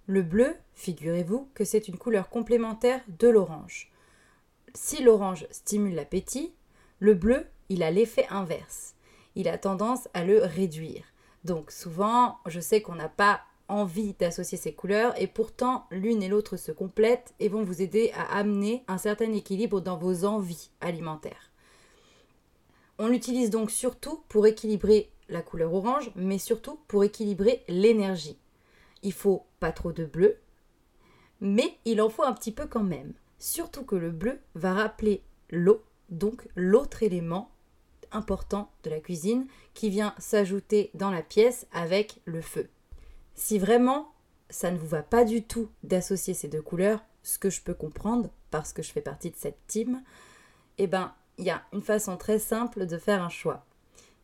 Le 0.06 0.22
bleu, 0.22 0.54
figurez-vous 0.74 1.50
que 1.54 1.64
c'est 1.64 1.88
une 1.88 1.98
couleur 1.98 2.28
complémentaire 2.28 3.02
de 3.08 3.28
l'orange. 3.28 3.90
Si 4.74 5.02
l'orange 5.02 5.46
stimule 5.50 5.94
l'appétit, 5.94 6.54
le 7.00 7.14
bleu, 7.14 7.46
il 7.68 7.82
a 7.82 7.90
l'effet 7.90 8.26
inverse. 8.30 8.94
Il 9.34 9.48
a 9.48 9.58
tendance 9.58 10.08
à 10.14 10.24
le 10.24 10.38
réduire. 10.38 11.04
Donc 11.44 11.70
souvent, 11.70 12.38
je 12.46 12.60
sais 12.60 12.80
qu'on 12.80 12.94
n'a 12.94 13.08
pas 13.08 13.42
envie 13.72 14.14
d'associer 14.14 14.58
ces 14.58 14.72
couleurs 14.72 15.20
et 15.20 15.26
pourtant 15.26 15.86
l'une 15.90 16.22
et 16.22 16.28
l'autre 16.28 16.56
se 16.56 16.72
complètent 16.72 17.34
et 17.40 17.48
vont 17.48 17.64
vous 17.64 17.82
aider 17.82 18.12
à 18.14 18.36
amener 18.36 18.84
un 18.88 18.98
certain 18.98 19.32
équilibre 19.32 19.80
dans 19.80 19.96
vos 19.96 20.24
envies 20.24 20.70
alimentaires. 20.80 21.50
On 22.98 23.08
l'utilise 23.08 23.50
donc 23.50 23.70
surtout 23.70 24.22
pour 24.28 24.46
équilibrer 24.46 25.10
la 25.28 25.42
couleur 25.42 25.72
orange, 25.72 26.12
mais 26.14 26.38
surtout 26.38 26.78
pour 26.86 27.04
équilibrer 27.04 27.64
l'énergie. 27.68 28.38
Il 29.02 29.12
faut 29.12 29.46
pas 29.58 29.72
trop 29.72 29.92
de 29.92 30.04
bleu, 30.04 30.36
mais 31.40 31.74
il 31.84 32.00
en 32.00 32.10
faut 32.10 32.22
un 32.22 32.34
petit 32.34 32.52
peu 32.52 32.66
quand 32.66 32.84
même. 32.84 33.14
Surtout 33.38 33.84
que 33.84 33.96
le 33.96 34.10
bleu 34.10 34.38
va 34.54 34.74
rappeler 34.74 35.22
l'eau, 35.50 35.82
donc 36.10 36.46
l'autre 36.54 37.02
élément 37.02 37.50
important 38.12 38.70
de 38.84 38.90
la 38.90 39.00
cuisine 39.00 39.46
qui 39.74 39.90
vient 39.90 40.14
s'ajouter 40.18 40.90
dans 40.94 41.10
la 41.10 41.22
pièce 41.22 41.66
avec 41.72 42.20
le 42.24 42.42
feu. 42.42 42.68
Si 43.34 43.58
vraiment 43.58 44.12
ça 44.50 44.70
ne 44.70 44.78
vous 44.78 44.86
va 44.86 45.02
pas 45.02 45.24
du 45.24 45.42
tout 45.42 45.70
d'associer 45.82 46.34
ces 46.34 46.48
deux 46.48 46.62
couleurs, 46.62 47.00
ce 47.22 47.38
que 47.38 47.50
je 47.50 47.62
peux 47.62 47.74
comprendre 47.74 48.30
parce 48.50 48.72
que 48.72 48.82
je 48.82 48.92
fais 48.92 49.00
partie 49.00 49.30
de 49.30 49.36
cette 49.36 49.66
team, 49.66 50.02
eh 50.78 50.86
ben 50.86 51.14
il 51.38 51.44
y 51.46 51.50
a 51.50 51.62
une 51.72 51.82
façon 51.82 52.16
très 52.16 52.38
simple 52.38 52.86
de 52.86 52.98
faire 52.98 53.22
un 53.22 53.28
choix. 53.28 53.64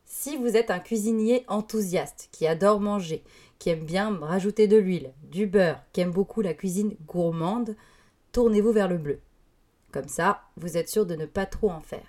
Si 0.04 0.36
vous 0.36 0.56
êtes 0.56 0.70
un 0.70 0.78
cuisinier 0.78 1.44
enthousiaste 1.48 2.28
qui 2.32 2.46
adore 2.46 2.80
manger, 2.80 3.22
qui 3.58 3.70
aime 3.70 3.84
bien 3.84 4.16
rajouter 4.18 4.66
de 4.66 4.76
l'huile, 4.76 5.12
du 5.22 5.46
beurre, 5.46 5.82
qui 5.92 6.00
aime 6.00 6.12
beaucoup 6.12 6.40
la 6.40 6.54
cuisine 6.54 6.96
gourmande, 7.06 7.76
tournez-vous 8.32 8.72
vers 8.72 8.88
le 8.88 8.98
bleu. 8.98 9.20
Comme 9.92 10.08
ça, 10.08 10.42
vous 10.56 10.76
êtes 10.76 10.88
sûr 10.88 11.06
de 11.06 11.14
ne 11.14 11.26
pas 11.26 11.46
trop 11.46 11.70
en 11.70 11.80
faire. 11.80 12.06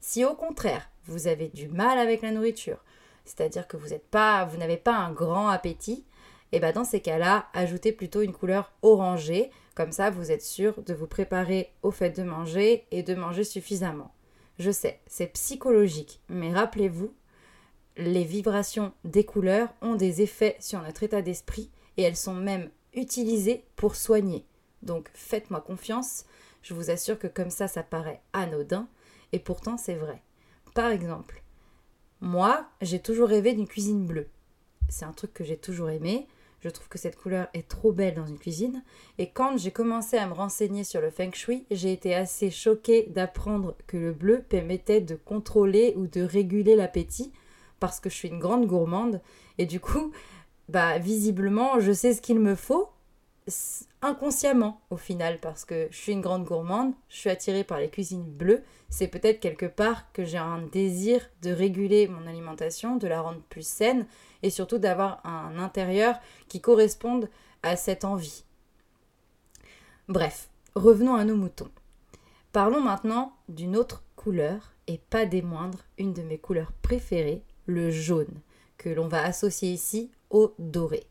Si 0.00 0.24
au 0.24 0.34
contraire, 0.34 0.88
vous 1.06 1.26
avez 1.26 1.48
du 1.48 1.68
mal 1.68 1.98
avec 1.98 2.22
la 2.22 2.32
nourriture, 2.32 2.78
c'est-à-dire 3.24 3.66
que 3.66 3.76
vous 3.76 3.88
n'avez 3.88 4.76
pas 4.76 4.96
un 4.96 5.12
grand 5.12 5.48
appétit, 5.48 6.04
et 6.52 6.60
bien 6.60 6.72
dans 6.72 6.84
ces 6.84 7.00
cas-là, 7.00 7.46
ajoutez 7.52 7.92
plutôt 7.92 8.22
une 8.22 8.32
couleur 8.32 8.72
orangée, 8.82 9.50
comme 9.74 9.92
ça 9.92 10.10
vous 10.10 10.30
êtes 10.30 10.42
sûr 10.42 10.82
de 10.82 10.94
vous 10.94 11.06
préparer 11.06 11.72
au 11.82 11.90
fait 11.90 12.10
de 12.10 12.22
manger 12.22 12.86
et 12.90 13.02
de 13.02 13.14
manger 13.14 13.44
suffisamment. 13.44 14.12
Je 14.58 14.70
sais, 14.70 15.00
c'est 15.06 15.26
psychologique, 15.28 16.20
mais 16.28 16.52
rappelez-vous, 16.52 17.12
les 17.98 18.24
vibrations 18.24 18.92
des 19.04 19.24
couleurs 19.24 19.68
ont 19.82 19.94
des 19.94 20.22
effets 20.22 20.56
sur 20.60 20.82
notre 20.82 21.02
état 21.02 21.22
d'esprit 21.22 21.70
et 21.96 22.02
elles 22.02 22.16
sont 22.16 22.34
même 22.34 22.70
utilisées 22.94 23.64
pour 23.76 23.96
soigner. 23.96 24.46
Donc 24.82 25.10
faites-moi 25.14 25.60
confiance, 25.60 26.24
Je 26.62 26.74
vous 26.74 26.90
assure 26.90 27.18
que 27.18 27.28
comme 27.28 27.50
ça, 27.50 27.68
ça 27.68 27.84
paraît 27.84 28.20
anodin, 28.32 28.88
et 29.32 29.38
pourtant 29.38 29.76
c'est 29.76 29.94
vrai. 29.94 30.20
Par 30.74 30.90
exemple, 30.90 31.44
moi, 32.20 32.66
j'ai 32.80 32.98
toujours 32.98 33.28
rêvé 33.28 33.52
d'une 33.54 33.68
cuisine 33.68 34.04
bleue. 34.04 34.28
C'est 34.88 35.04
un 35.04 35.12
truc 35.12 35.32
que 35.32 35.44
j'ai 35.44 35.56
toujours 35.56 35.90
aimé. 35.90 36.26
Je 36.66 36.70
trouve 36.72 36.88
que 36.88 36.98
cette 36.98 37.14
couleur 37.14 37.46
est 37.54 37.68
trop 37.68 37.92
belle 37.92 38.16
dans 38.16 38.26
une 38.26 38.40
cuisine. 38.40 38.82
Et 39.18 39.30
quand 39.30 39.56
j'ai 39.56 39.70
commencé 39.70 40.16
à 40.16 40.26
me 40.26 40.32
renseigner 40.32 40.82
sur 40.82 41.00
le 41.00 41.10
feng 41.10 41.30
shui, 41.32 41.64
j'ai 41.70 41.92
été 41.92 42.12
assez 42.12 42.50
choquée 42.50 43.06
d'apprendre 43.14 43.76
que 43.86 43.96
le 43.96 44.12
bleu 44.12 44.42
permettait 44.48 45.00
de 45.00 45.14
contrôler 45.14 45.94
ou 45.96 46.08
de 46.08 46.22
réguler 46.22 46.74
l'appétit 46.74 47.30
parce 47.78 48.00
que 48.00 48.10
je 48.10 48.16
suis 48.16 48.30
une 48.30 48.40
grande 48.40 48.66
gourmande. 48.66 49.20
Et 49.58 49.66
du 49.66 49.78
coup, 49.78 50.10
bah 50.68 50.98
visiblement, 50.98 51.78
je 51.78 51.92
sais 51.92 52.12
ce 52.12 52.20
qu'il 52.20 52.40
me 52.40 52.56
faut 52.56 52.88
inconsciemment 54.02 54.80
au 54.90 54.96
final 54.96 55.38
parce 55.40 55.64
que 55.64 55.88
je 55.90 55.96
suis 55.96 56.12
une 56.12 56.20
grande 56.20 56.44
gourmande, 56.44 56.94
je 57.08 57.16
suis 57.16 57.30
attirée 57.30 57.64
par 57.64 57.78
les 57.78 57.88
cuisines 57.88 58.24
bleues, 58.24 58.62
c'est 58.88 59.08
peut-être 59.08 59.40
quelque 59.40 59.66
part 59.66 60.12
que 60.12 60.24
j'ai 60.24 60.38
un 60.38 60.62
désir 60.62 61.20
de 61.42 61.50
réguler 61.50 62.08
mon 62.08 62.26
alimentation, 62.26 62.96
de 62.96 63.06
la 63.06 63.20
rendre 63.20 63.42
plus 63.48 63.66
saine 63.66 64.06
et 64.42 64.50
surtout 64.50 64.78
d'avoir 64.78 65.24
un 65.24 65.58
intérieur 65.58 66.18
qui 66.48 66.60
corresponde 66.60 67.28
à 67.62 67.76
cette 67.76 68.04
envie. 68.04 68.44
Bref, 70.08 70.48
revenons 70.74 71.14
à 71.14 71.24
nos 71.24 71.36
moutons. 71.36 71.70
Parlons 72.52 72.80
maintenant 72.80 73.36
d'une 73.48 73.76
autre 73.76 74.02
couleur 74.14 74.72
et 74.86 74.98
pas 74.98 75.26
des 75.26 75.42
moindres, 75.42 75.84
une 75.98 76.12
de 76.12 76.22
mes 76.22 76.38
couleurs 76.38 76.72
préférées, 76.82 77.42
le 77.66 77.90
jaune, 77.90 78.40
que 78.78 78.88
l'on 78.88 79.08
va 79.08 79.22
associer 79.24 79.70
ici 79.70 80.10
au 80.30 80.54
doré. 80.58 81.06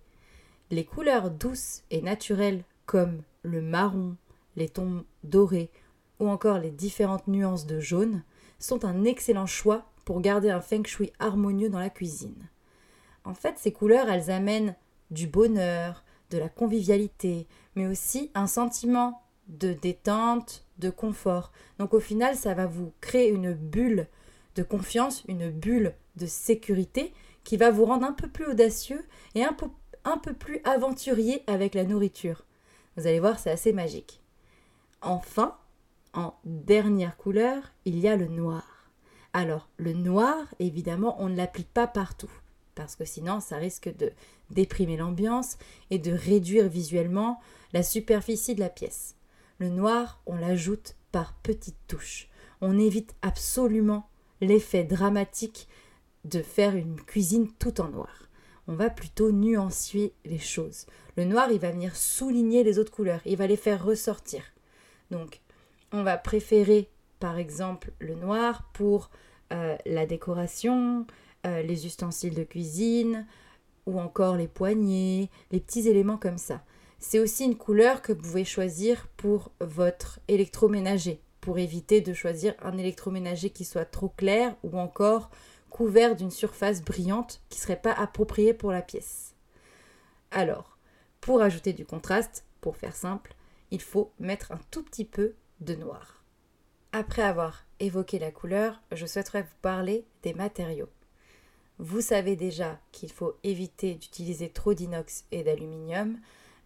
Les 0.71 0.83
couleurs 0.83 1.29
douces 1.29 1.83
et 1.91 2.01
naturelles 2.01 2.63
comme 2.85 3.21
le 3.43 3.61
marron, 3.61 4.15
les 4.55 4.69
tons 4.69 5.05
dorés 5.23 5.69
ou 6.19 6.29
encore 6.29 6.59
les 6.59 6.71
différentes 6.71 7.27
nuances 7.27 7.65
de 7.65 7.79
jaune 7.79 8.23
sont 8.59 8.85
un 8.85 9.03
excellent 9.03 9.45
choix 9.45 9.85
pour 10.05 10.21
garder 10.21 10.49
un 10.49 10.61
feng 10.61 10.85
shui 10.85 11.11
harmonieux 11.19 11.69
dans 11.69 11.79
la 11.79 11.89
cuisine. 11.89 12.49
En 13.23 13.33
fait, 13.33 13.57
ces 13.57 13.71
couleurs, 13.71 14.09
elles 14.09 14.31
amènent 14.31 14.75
du 15.11 15.27
bonheur, 15.27 16.03
de 16.31 16.37
la 16.37 16.49
convivialité, 16.49 17.47
mais 17.75 17.87
aussi 17.87 18.31
un 18.33 18.47
sentiment 18.47 19.21
de 19.47 19.73
détente, 19.73 20.65
de 20.79 20.89
confort. 20.89 21.51
Donc 21.79 21.93
au 21.93 21.99
final, 21.99 22.35
ça 22.35 22.53
va 22.53 22.65
vous 22.65 22.91
créer 23.01 23.29
une 23.29 23.53
bulle 23.53 24.07
de 24.55 24.63
confiance, 24.63 25.23
une 25.27 25.49
bulle 25.49 25.93
de 26.15 26.25
sécurité 26.25 27.13
qui 27.43 27.57
va 27.57 27.71
vous 27.71 27.85
rendre 27.85 28.05
un 28.05 28.13
peu 28.13 28.27
plus 28.27 28.45
audacieux 28.45 29.05
et 29.35 29.43
un 29.43 29.53
peu, 29.53 29.67
un 30.05 30.17
peu 30.17 30.33
plus 30.33 30.61
aventurier 30.63 31.43
avec 31.47 31.73
la 31.73 31.83
nourriture. 31.83 32.45
Vous 32.95 33.07
allez 33.07 33.19
voir, 33.19 33.39
c'est 33.39 33.51
assez 33.51 33.73
magique. 33.73 34.21
Enfin, 35.01 35.57
en 36.13 36.33
dernière 36.45 37.17
couleur, 37.17 37.73
il 37.83 37.99
y 37.99 38.07
a 38.07 38.15
le 38.15 38.27
noir. 38.27 38.89
Alors, 39.33 39.67
le 39.77 39.91
noir, 39.91 40.37
évidemment, 40.59 41.17
on 41.19 41.27
ne 41.27 41.35
l'applique 41.35 41.73
pas 41.73 41.87
partout, 41.87 42.31
parce 42.73 42.95
que 42.95 43.03
sinon, 43.03 43.41
ça 43.41 43.57
risque 43.57 43.93
de 43.97 44.13
déprimer 44.49 44.95
l'ambiance 44.95 45.57
et 45.89 45.99
de 45.99 46.13
réduire 46.13 46.69
visuellement 46.69 47.41
la 47.73 47.83
superficie 47.83 48.55
de 48.55 48.61
la 48.61 48.69
pièce. 48.69 49.15
Le 49.57 49.69
noir, 49.69 50.21
on 50.25 50.37
l'ajoute 50.37 50.95
par 51.11 51.33
petites 51.43 51.87
touches. 51.87 52.29
On 52.61 52.79
évite 52.79 53.15
absolument 53.21 54.09
l'effet 54.39 54.83
dramatique 54.83 55.67
de 56.23 56.41
faire 56.41 56.75
une 56.75 57.01
cuisine 57.01 57.51
tout 57.59 57.81
en 57.81 57.89
noir. 57.89 58.24
On 58.67 58.73
va 58.73 58.89
plutôt 58.89 59.31
nuancer 59.31 60.13
les 60.25 60.39
choses. 60.39 60.85
Le 61.17 61.25
noir, 61.25 61.51
il 61.51 61.59
va 61.59 61.71
venir 61.71 61.95
souligner 61.95 62.63
les 62.63 62.79
autres 62.79 62.91
couleurs, 62.91 63.21
il 63.25 63.37
va 63.37 63.47
les 63.47 63.57
faire 63.57 63.83
ressortir. 63.83 64.41
Donc, 65.11 65.41
on 65.91 66.03
va 66.03 66.17
préférer, 66.17 66.89
par 67.19 67.37
exemple, 67.37 67.91
le 67.99 68.15
noir 68.15 68.69
pour 68.73 69.11
euh, 69.53 69.75
la 69.85 70.05
décoration, 70.05 71.05
euh, 71.45 71.61
les 71.61 71.85
ustensiles 71.85 72.33
de 72.33 72.43
cuisine, 72.43 73.25
ou 73.85 73.99
encore 73.99 74.35
les 74.35 74.47
poignées, 74.47 75.29
les 75.51 75.59
petits 75.59 75.87
éléments 75.87 76.17
comme 76.17 76.39
ça. 76.39 76.63
C'est 76.97 77.19
aussi 77.19 77.45
une 77.45 77.55
couleur 77.55 78.01
que 78.01 78.13
vous 78.13 78.21
pouvez 78.21 78.45
choisir 78.45 79.07
pour 79.15 79.51
votre 79.59 80.19
électroménager, 80.27 81.21
pour 81.39 81.59
éviter 81.59 82.01
de 82.01 82.13
choisir 82.13 82.55
un 82.63 82.77
électroménager 82.77 83.51
qui 83.51 83.63
soit 83.63 83.85
trop 83.85 84.09
clair 84.09 84.55
ou 84.63 84.79
encore 84.79 85.29
couvert 85.75 86.15
d'une 86.15 86.31
surface 86.31 86.81
brillante 86.81 87.41
qui 87.49 87.57
ne 87.57 87.63
serait 87.63 87.81
pas 87.81 87.91
appropriée 87.91 88.53
pour 88.53 88.71
la 88.71 88.81
pièce. 88.81 89.35
Alors, 90.31 90.77
pour 91.19 91.41
ajouter 91.41 91.73
du 91.73 91.85
contraste, 91.85 92.45
pour 92.61 92.77
faire 92.77 92.95
simple, 92.95 93.35
il 93.71 93.81
faut 93.81 94.13
mettre 94.17 94.53
un 94.53 94.59
tout 94.71 94.83
petit 94.83 95.03
peu 95.03 95.33
de 95.59 95.75
noir. 95.75 96.23
Après 96.93 97.23
avoir 97.23 97.65
évoqué 97.81 98.19
la 98.19 98.31
couleur, 98.31 98.81
je 98.93 99.05
souhaiterais 99.05 99.41
vous 99.41 99.57
parler 99.61 100.05
des 100.23 100.33
matériaux. 100.33 100.87
Vous 101.77 101.99
savez 101.99 102.37
déjà 102.37 102.79
qu'il 102.93 103.11
faut 103.11 103.35
éviter 103.43 103.95
d'utiliser 103.95 104.47
trop 104.47 104.73
d'inox 104.73 105.25
et 105.33 105.43
d'aluminium, 105.43 106.17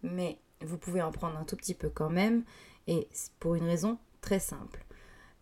mais 0.04 0.38
vous 0.60 0.78
pouvez 0.78 1.02
en 1.02 1.10
prendre 1.10 1.36
un 1.36 1.44
tout 1.44 1.56
petit 1.56 1.74
peu 1.74 1.90
quand 1.90 2.10
même, 2.10 2.44
et 2.86 3.08
pour 3.40 3.56
une 3.56 3.66
raison 3.66 3.98
très 4.20 4.38
simple. 4.38 4.84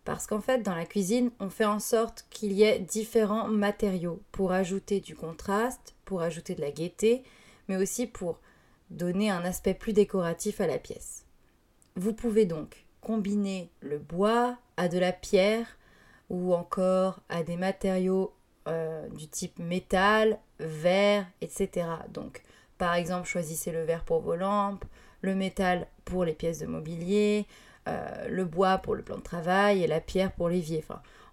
Parce 0.09 0.27
qu'en 0.27 0.41
fait, 0.41 0.63
dans 0.63 0.75
la 0.75 0.87
cuisine, 0.87 1.31
on 1.39 1.51
fait 1.51 1.67
en 1.67 1.81
sorte 1.81 2.25
qu'il 2.31 2.53
y 2.53 2.63
ait 2.63 2.79
différents 2.79 3.47
matériaux 3.47 4.23
pour 4.33 4.53
ajouter 4.53 5.01
du 5.01 5.15
contraste, 5.15 5.95
pour 6.07 6.23
ajouter 6.23 6.55
de 6.55 6.63
la 6.63 6.71
gaieté, 6.71 7.23
mais 7.69 7.77
aussi 7.77 8.07
pour 8.07 8.41
donner 8.89 9.29
un 9.29 9.45
aspect 9.45 9.75
plus 9.75 9.93
décoratif 9.93 10.63
à 10.63 10.67
la 10.67 10.79
pièce. 10.79 11.27
Vous 11.95 12.15
pouvez 12.15 12.47
donc 12.47 12.87
combiner 13.03 13.69
le 13.81 13.99
bois 13.99 14.57
à 14.79 14.89
de 14.89 14.99
la 14.99 15.13
pierre 15.13 15.77
ou 16.31 16.55
encore 16.55 17.21
à 17.29 17.43
des 17.43 17.59
matériaux 17.59 18.33
euh, 18.67 19.07
du 19.11 19.29
type 19.29 19.59
métal, 19.59 20.39
verre, 20.59 21.27
etc. 21.43 21.87
Donc, 22.15 22.41
par 22.79 22.95
exemple, 22.95 23.29
choisissez 23.29 23.73
le 23.73 23.85
verre 23.85 24.07
pour 24.07 24.23
vos 24.23 24.37
lampes, 24.37 24.87
le 25.21 25.35
métal 25.35 25.87
pour 26.07 26.25
les 26.25 26.33
pièces 26.33 26.61
de 26.61 26.67
mobilier, 26.67 27.47
euh, 27.89 28.29
le 28.29 28.45
bois 28.45 28.79
pour 28.79 28.95
le 28.95 29.03
plan 29.03 29.17
de 29.17 29.23
travail 29.23 29.83
et 29.83 29.87
la 29.87 30.01
pierre 30.01 30.33
pour 30.33 30.49
l'évier. 30.49 30.85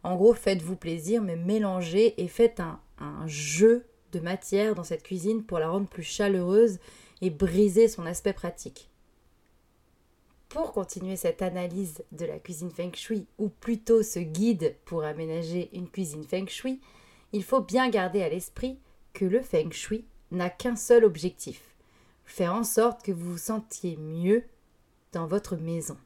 En 0.04 0.16
gros, 0.16 0.34
faites-vous 0.34 0.76
plaisir, 0.76 1.22
mais 1.22 1.36
mélangez 1.36 2.22
et 2.22 2.28
faites 2.28 2.60
un, 2.60 2.80
un 3.00 3.28
jeu 3.28 3.86
de 4.12 4.20
matière 4.20 4.76
dans 4.76 4.84
cette 4.84 5.04
cuisine 5.04 5.44
pour 5.44 5.60
la 5.60 5.70
rendre 5.70 5.88
plus 5.88 6.04
chaleureuse 6.04 6.80
et 7.22 7.30
briser 7.30 7.88
son 7.88 8.06
aspect 8.06 8.34
pratique. 8.34 8.90
Pour 10.50 10.72
continuer 10.72 11.18
cette 11.18 11.42
analyse 11.42 12.04
de 12.12 12.26
la 12.26 12.40
cuisine 12.40 12.72
feng 12.72 12.94
shui, 12.94 13.28
ou 13.38 13.50
plutôt 13.50 14.04
ce 14.04 14.20
guide 14.20 14.76
pour 14.86 15.04
aménager 15.04 15.70
une 15.74 15.90
cuisine 15.90 16.24
feng 16.24 16.48
shui, 16.48 16.80
il 17.34 17.44
faut 17.44 17.62
bien 17.62 17.90
garder 17.90 18.24
à 18.24 18.30
l'esprit 18.30 18.80
que 19.14 19.26
le 19.26 19.42
feng 19.42 19.72
shui 19.72 20.06
n'a 20.32 20.50
qu'un 20.50 20.76
seul 20.76 21.04
objectif, 21.04 21.76
faire 22.26 22.54
en 22.54 22.64
sorte 22.64 23.04
que 23.04 23.12
vous 23.12 23.34
vous 23.34 23.38
sentiez 23.38 23.98
mieux 23.98 24.44
dans 25.12 25.28
votre 25.28 25.56
maison 25.58 25.98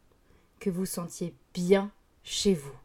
que 0.60 0.70
vous 0.70 0.86
sentiez 0.86 1.36
bien 1.54 1.92
chez 2.24 2.54
vous. 2.54 2.76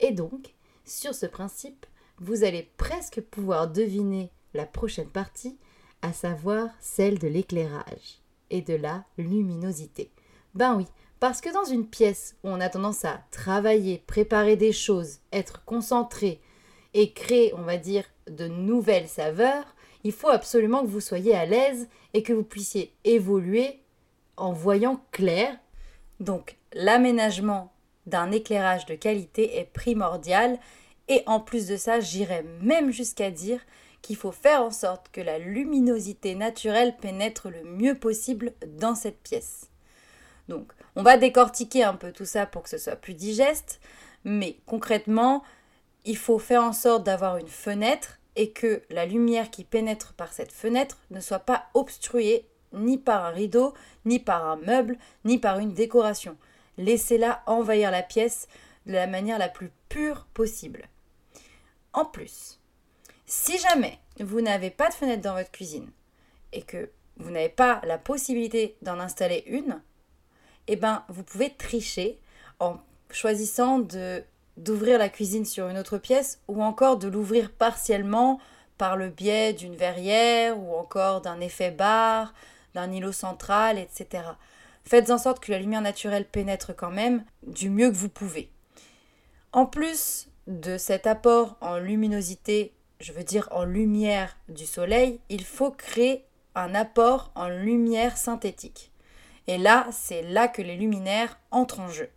Et 0.00 0.12
donc, 0.12 0.54
sur 0.84 1.14
ce 1.14 1.26
principe, 1.26 1.86
vous 2.18 2.44
allez 2.44 2.70
presque 2.76 3.20
pouvoir 3.20 3.68
deviner 3.68 4.30
la 4.54 4.66
prochaine 4.66 5.08
partie, 5.08 5.58
à 6.02 6.12
savoir 6.12 6.68
celle 6.80 7.18
de 7.18 7.28
l'éclairage 7.28 8.20
et 8.50 8.62
de 8.62 8.74
la 8.74 9.04
luminosité. 9.18 10.10
Ben 10.54 10.76
oui, 10.76 10.86
parce 11.20 11.40
que 11.40 11.52
dans 11.52 11.64
une 11.64 11.86
pièce 11.86 12.36
où 12.42 12.48
on 12.48 12.60
a 12.60 12.68
tendance 12.68 13.04
à 13.04 13.22
travailler, 13.30 14.02
préparer 14.06 14.56
des 14.56 14.72
choses, 14.72 15.18
être 15.32 15.64
concentré 15.64 16.40
et 16.94 17.12
créer, 17.12 17.54
on 17.54 17.62
va 17.62 17.76
dire, 17.76 18.04
de 18.28 18.48
nouvelles 18.48 19.08
saveurs, 19.08 19.74
il 20.02 20.12
faut 20.12 20.30
absolument 20.30 20.82
que 20.82 20.88
vous 20.88 21.00
soyez 21.00 21.34
à 21.34 21.44
l'aise 21.44 21.88
et 22.14 22.22
que 22.22 22.32
vous 22.32 22.42
puissiez 22.42 22.94
évoluer 23.04 23.80
en 24.36 24.52
voyant 24.52 25.04
clair. 25.12 25.56
Donc 26.18 26.56
l'aménagement 26.72 27.72
d'un 28.06 28.30
éclairage 28.30 28.86
de 28.86 28.94
qualité 28.94 29.58
est 29.58 29.64
primordial 29.64 30.58
et 31.08 31.22
en 31.26 31.40
plus 31.40 31.66
de 31.66 31.76
ça, 31.76 32.00
j'irais 32.00 32.44
même 32.60 32.92
jusqu'à 32.92 33.30
dire 33.30 33.60
qu'il 34.02 34.16
faut 34.16 34.32
faire 34.32 34.62
en 34.62 34.70
sorte 34.70 35.08
que 35.12 35.20
la 35.20 35.38
luminosité 35.38 36.34
naturelle 36.34 36.96
pénètre 36.96 37.50
le 37.50 37.64
mieux 37.64 37.98
possible 37.98 38.52
dans 38.78 38.94
cette 38.94 39.20
pièce. 39.20 39.70
Donc, 40.48 40.72
on 40.96 41.02
va 41.02 41.16
décortiquer 41.16 41.84
un 41.84 41.94
peu 41.94 42.12
tout 42.12 42.24
ça 42.24 42.46
pour 42.46 42.62
que 42.62 42.68
ce 42.68 42.78
soit 42.78 42.96
plus 42.96 43.14
digeste, 43.14 43.80
mais 44.24 44.58
concrètement, 44.66 45.42
il 46.04 46.16
faut 46.16 46.38
faire 46.38 46.62
en 46.62 46.72
sorte 46.72 47.04
d'avoir 47.04 47.36
une 47.36 47.48
fenêtre 47.48 48.18
et 48.36 48.50
que 48.50 48.82
la 48.90 49.06
lumière 49.06 49.50
qui 49.50 49.64
pénètre 49.64 50.14
par 50.14 50.32
cette 50.32 50.52
fenêtre 50.52 50.98
ne 51.10 51.20
soit 51.20 51.40
pas 51.40 51.66
obstruée 51.74 52.46
ni 52.72 52.98
par 52.98 53.24
un 53.24 53.30
rideau, 53.30 53.74
ni 54.04 54.18
par 54.18 54.48
un 54.48 54.56
meuble, 54.56 54.96
ni 55.24 55.38
par 55.38 55.58
une 55.58 55.74
décoration. 55.74 56.36
Laissez-la 56.80 57.42
envahir 57.46 57.90
la 57.90 58.02
pièce 58.02 58.48
de 58.86 58.92
la 58.92 59.06
manière 59.06 59.38
la 59.38 59.50
plus 59.50 59.70
pure 59.90 60.26
possible. 60.32 60.88
En 61.92 62.06
plus, 62.06 62.58
si 63.26 63.58
jamais 63.58 63.98
vous 64.18 64.40
n'avez 64.40 64.70
pas 64.70 64.88
de 64.88 64.94
fenêtre 64.94 65.22
dans 65.22 65.34
votre 65.34 65.50
cuisine 65.50 65.90
et 66.52 66.62
que 66.62 66.90
vous 67.18 67.30
n'avez 67.30 67.50
pas 67.50 67.82
la 67.84 67.98
possibilité 67.98 68.76
d'en 68.80 68.98
installer 68.98 69.44
une, 69.46 69.82
eh 70.68 70.76
ben 70.76 71.04
vous 71.08 71.22
pouvez 71.22 71.50
tricher 71.50 72.18
en 72.60 72.78
choisissant 73.10 73.80
d'ouvrir 74.56 74.98
la 74.98 75.10
cuisine 75.10 75.44
sur 75.44 75.68
une 75.68 75.76
autre 75.76 75.98
pièce 75.98 76.40
ou 76.48 76.62
encore 76.62 76.96
de 76.96 77.08
l'ouvrir 77.08 77.52
partiellement 77.52 78.40
par 78.78 78.96
le 78.96 79.10
biais 79.10 79.52
d'une 79.52 79.76
verrière 79.76 80.58
ou 80.58 80.74
encore 80.74 81.20
d'un 81.20 81.40
effet 81.40 81.70
bar, 81.70 82.32
d'un 82.72 82.90
îlot 82.90 83.12
central, 83.12 83.78
etc. 83.78 84.22
Faites 84.90 85.10
en 85.10 85.18
sorte 85.18 85.38
que 85.38 85.52
la 85.52 85.60
lumière 85.60 85.82
naturelle 85.82 86.24
pénètre 86.24 86.74
quand 86.74 86.90
même 86.90 87.24
du 87.46 87.70
mieux 87.70 87.92
que 87.92 87.96
vous 87.96 88.08
pouvez. 88.08 88.50
En 89.52 89.64
plus 89.64 90.26
de 90.48 90.78
cet 90.78 91.06
apport 91.06 91.56
en 91.60 91.78
luminosité, 91.78 92.74
je 92.98 93.12
veux 93.12 93.22
dire 93.22 93.48
en 93.52 93.62
lumière 93.62 94.36
du 94.48 94.66
soleil, 94.66 95.20
il 95.28 95.44
faut 95.44 95.70
créer 95.70 96.24
un 96.56 96.74
apport 96.74 97.30
en 97.36 97.48
lumière 97.48 98.16
synthétique. 98.16 98.90
Et 99.46 99.58
là, 99.58 99.86
c'est 99.92 100.22
là 100.22 100.48
que 100.48 100.60
les 100.60 100.74
luminaires 100.74 101.38
entrent 101.52 101.78
en 101.78 101.88
jeu. 101.88 102.10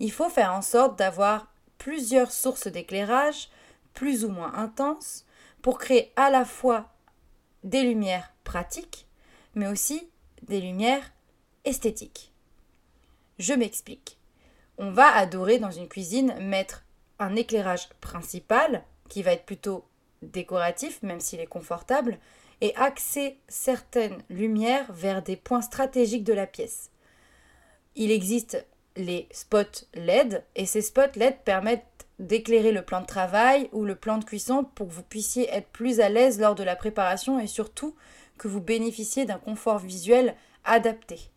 Il 0.00 0.12
faut 0.12 0.28
faire 0.28 0.52
en 0.52 0.60
sorte 0.60 0.98
d'avoir 0.98 1.50
plusieurs 1.78 2.30
sources 2.30 2.66
d'éclairage, 2.66 3.48
plus 3.94 4.26
ou 4.26 4.28
moins 4.28 4.52
intenses, 4.52 5.24
pour 5.62 5.78
créer 5.78 6.12
à 6.16 6.28
la 6.28 6.44
fois 6.44 6.92
des 7.64 7.84
lumières 7.84 8.34
pratiques, 8.44 9.06
mais 9.54 9.66
aussi 9.66 10.10
des 10.42 10.60
lumières 10.60 11.10
esthétiques. 11.64 12.32
Je 13.38 13.54
m'explique. 13.54 14.18
On 14.78 14.90
va 14.90 15.08
adorer 15.14 15.58
dans 15.58 15.70
une 15.70 15.88
cuisine 15.88 16.34
mettre 16.40 16.84
un 17.18 17.36
éclairage 17.36 17.88
principal, 18.00 18.84
qui 19.08 19.22
va 19.22 19.32
être 19.32 19.44
plutôt 19.44 19.84
décoratif, 20.22 21.02
même 21.02 21.20
s'il 21.20 21.40
est 21.40 21.46
confortable, 21.46 22.18
et 22.60 22.74
axer 22.76 23.38
certaines 23.48 24.22
lumières 24.28 24.92
vers 24.92 25.22
des 25.22 25.36
points 25.36 25.62
stratégiques 25.62 26.24
de 26.24 26.32
la 26.32 26.46
pièce. 26.46 26.90
Il 27.96 28.10
existe 28.10 28.64
les 28.96 29.28
spots 29.32 29.86
LED 29.94 30.44
et 30.56 30.66
ces 30.66 30.82
spots 30.82 31.16
LED 31.16 31.38
permettent 31.44 32.06
d'éclairer 32.18 32.72
le 32.72 32.82
plan 32.82 33.00
de 33.00 33.06
travail 33.06 33.68
ou 33.72 33.84
le 33.84 33.94
plan 33.94 34.18
de 34.18 34.24
cuisson 34.24 34.64
pour 34.64 34.88
que 34.88 34.92
vous 34.92 35.02
puissiez 35.02 35.48
être 35.50 35.68
plus 35.68 36.00
à 36.00 36.08
l'aise 36.08 36.38
lors 36.38 36.54
de 36.54 36.62
la 36.62 36.76
préparation 36.76 37.40
et 37.40 37.46
surtout 37.46 37.96
que 38.36 38.48
vous 38.48 38.60
bénéficiez 38.60 39.24
d'un 39.24 39.38
confort 39.38 39.78
visuel 39.78 40.34
adapté. 40.64 41.30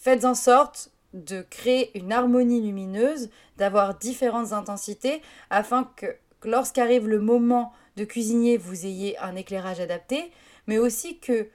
Faites 0.00 0.24
en 0.24 0.36
sorte 0.36 0.92
de 1.12 1.42
créer 1.42 1.90
une 1.98 2.12
harmonie 2.12 2.60
lumineuse, 2.60 3.30
d'avoir 3.56 3.96
différentes 3.96 4.52
intensités 4.52 5.20
afin 5.50 5.90
que 5.96 6.06
lorsqu'arrive 6.44 7.08
le 7.08 7.18
moment 7.18 7.72
de 7.96 8.04
cuisiner, 8.04 8.58
vous 8.58 8.86
ayez 8.86 9.18
un 9.18 9.34
éclairage 9.34 9.80
adapté, 9.80 10.30
mais 10.68 10.78
aussi 10.78 11.18
que 11.18 11.48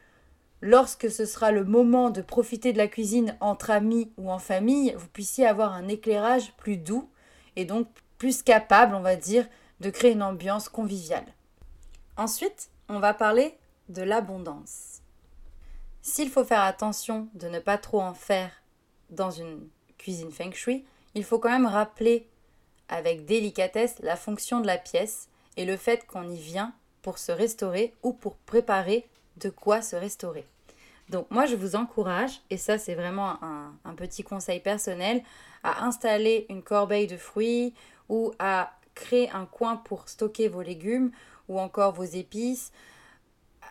lorsque 0.59 1.09
ce 1.09 1.23
sera 1.25 1.51
le 1.51 1.63
moment 1.63 2.09
de 2.09 2.21
profiter 2.21 2.73
de 2.73 2.77
la 2.79 2.89
cuisine 2.89 3.37
entre 3.39 3.71
amis 3.71 4.11
ou 4.17 4.29
en 4.29 4.39
famille, 4.39 4.93
vous 4.97 5.07
puissiez 5.07 5.47
avoir 5.47 5.71
un 5.71 5.87
éclairage 5.87 6.51
plus 6.57 6.75
doux 6.75 7.09
et 7.55 7.63
donc 7.63 7.87
plus 8.17 8.43
capable, 8.43 8.93
on 8.93 8.99
va 8.99 9.15
dire, 9.15 9.47
de 9.79 9.89
créer 9.89 10.11
une 10.11 10.21
ambiance 10.21 10.67
conviviale. 10.67 11.27
Ensuite, 12.17 12.71
on 12.89 12.99
va 12.99 13.13
parler 13.13 13.57
de 13.87 14.01
l'abondance. 14.01 14.92
S'il 16.05 16.29
faut 16.29 16.43
faire 16.43 16.61
attention 16.61 17.29
de 17.33 17.47
ne 17.47 17.59
pas 17.59 17.77
trop 17.77 18.01
en 18.01 18.13
faire 18.13 18.51
dans 19.09 19.31
une 19.31 19.69
cuisine 19.97 20.33
feng 20.33 20.51
shui, 20.51 20.83
il 21.15 21.23
faut 21.23 21.39
quand 21.39 21.49
même 21.49 21.65
rappeler 21.65 22.27
avec 22.89 23.23
délicatesse 23.23 23.95
la 23.99 24.17
fonction 24.17 24.59
de 24.59 24.67
la 24.67 24.77
pièce 24.77 25.29
et 25.55 25.63
le 25.63 25.77
fait 25.77 26.05
qu'on 26.05 26.29
y 26.29 26.35
vient 26.35 26.73
pour 27.03 27.19
se 27.19 27.31
restaurer 27.31 27.93
ou 28.03 28.11
pour 28.11 28.35
préparer 28.35 29.07
de 29.37 29.49
quoi 29.49 29.81
se 29.81 29.95
restaurer. 29.95 30.45
Donc 31.07 31.31
moi 31.31 31.45
je 31.45 31.55
vous 31.55 31.77
encourage, 31.77 32.41
et 32.49 32.57
ça 32.57 32.77
c'est 32.77 32.95
vraiment 32.95 33.41
un, 33.41 33.95
petit 33.95 34.23
conseil 34.23 34.59
personnel, 34.59 35.23
à 35.63 35.85
installer 35.85 36.45
une 36.49 36.63
corbeille 36.63 37.07
de 37.07 37.15
fruits 37.15 37.73
ou 38.09 38.33
à 38.39 38.73
créer 38.93 39.29
un 39.31 39.45
coin 39.45 39.77
pour 39.77 40.09
stocker 40.09 40.49
vos 40.49 40.61
légumes 40.61 41.11
ou 41.47 41.61
encore 41.61 41.93
vos 41.93 42.03
épices, 42.03 42.73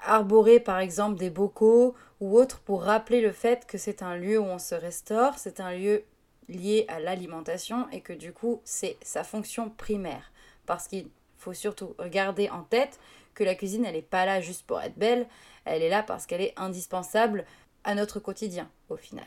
arborer 0.05 0.61
par 0.61 0.79
exemple 0.79 1.18
des 1.18 1.31
bocaux 1.31 1.95
ou 2.22 2.38
autres 2.38 2.61
pour 2.61 2.85
rappeler 2.85 3.20
le 3.20 3.32
fait 3.32 3.66
que 3.66 3.78
c'est 3.78 4.00
un 4.00 4.16
lieu 4.16 4.38
où 4.38 4.44
on 4.44 4.61
se 4.61 4.76
restaure, 4.76 5.38
c'est 5.38 5.58
un 5.58 5.72
lieu 5.72 6.04
lié 6.48 6.85
à 6.87 7.00
l'alimentation 7.00 7.88
et 7.90 8.00
que 8.00 8.12
du 8.12 8.32
coup 8.32 8.61
c'est 8.64 8.96
sa 9.02 9.24
fonction 9.24 9.70
primaire. 9.70 10.30
Parce 10.64 10.87
qu'il 10.87 11.08
faut 11.37 11.52
surtout 11.52 11.96
garder 12.12 12.48
en 12.48 12.62
tête 12.62 13.00
que 13.35 13.42
la 13.42 13.56
cuisine 13.56 13.85
elle 13.85 13.96
n'est 13.96 14.02
pas 14.02 14.24
là 14.24 14.40
juste 14.40 14.64
pour 14.64 14.80
être 14.80 14.96
belle, 14.96 15.26
elle 15.64 15.82
est 15.82 15.88
là 15.88 16.04
parce 16.04 16.26
qu'elle 16.26 16.42
est 16.42 16.54
indispensable 16.56 17.44
à 17.82 17.96
notre 17.96 18.20
quotidien 18.20 18.70
au 18.88 18.96
final. 18.96 19.26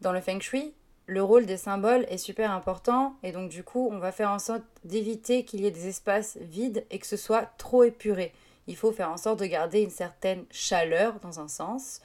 Dans 0.00 0.12
le 0.12 0.20
feng 0.20 0.40
shui, 0.40 0.74
le 1.06 1.22
rôle 1.22 1.46
des 1.46 1.56
symboles 1.56 2.04
est 2.08 2.18
super 2.18 2.50
important 2.50 3.14
et 3.22 3.30
donc 3.30 3.48
du 3.48 3.62
coup 3.62 3.88
on 3.92 3.98
va 4.00 4.10
faire 4.10 4.32
en 4.32 4.40
sorte 4.40 4.64
d'éviter 4.82 5.44
qu'il 5.44 5.60
y 5.60 5.66
ait 5.66 5.70
des 5.70 5.86
espaces 5.86 6.36
vides 6.40 6.84
et 6.90 6.98
que 6.98 7.06
ce 7.06 7.16
soit 7.16 7.52
trop 7.58 7.84
épuré. 7.84 8.32
Il 8.66 8.76
faut 8.76 8.92
faire 8.92 9.10
en 9.10 9.16
sorte 9.16 9.40
de 9.40 9.46
garder 9.46 9.80
une 9.82 9.90
certaine 9.90 10.44
chaleur 10.50 11.18
dans 11.20 11.40
un 11.40 11.48
sens 11.48 12.00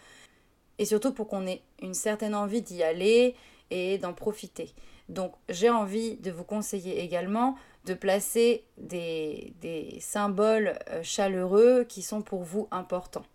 et 0.77 0.85
surtout 0.85 1.13
pour 1.13 1.27
qu'on 1.27 1.47
ait 1.47 1.61
une 1.81 1.93
certaine 1.93 2.35
envie 2.35 2.61
d'y 2.61 2.83
aller 2.83 3.35
et 3.71 3.97
d'en 3.97 4.13
profiter. 4.13 4.73
Donc 5.09 5.33
j'ai 5.49 5.69
envie 5.69 6.17
de 6.17 6.31
vous 6.31 6.43
conseiller 6.43 7.01
également 7.01 7.55
de 7.85 7.93
placer 7.93 8.65
des, 8.77 9.53
symboles 9.99 10.77
euh, 10.89 11.03
chaleureux 11.03 11.85
qui 11.87 12.01
sont 12.01 12.21
pour 12.21 12.43
vous 12.43 12.67
importants. 12.71 13.25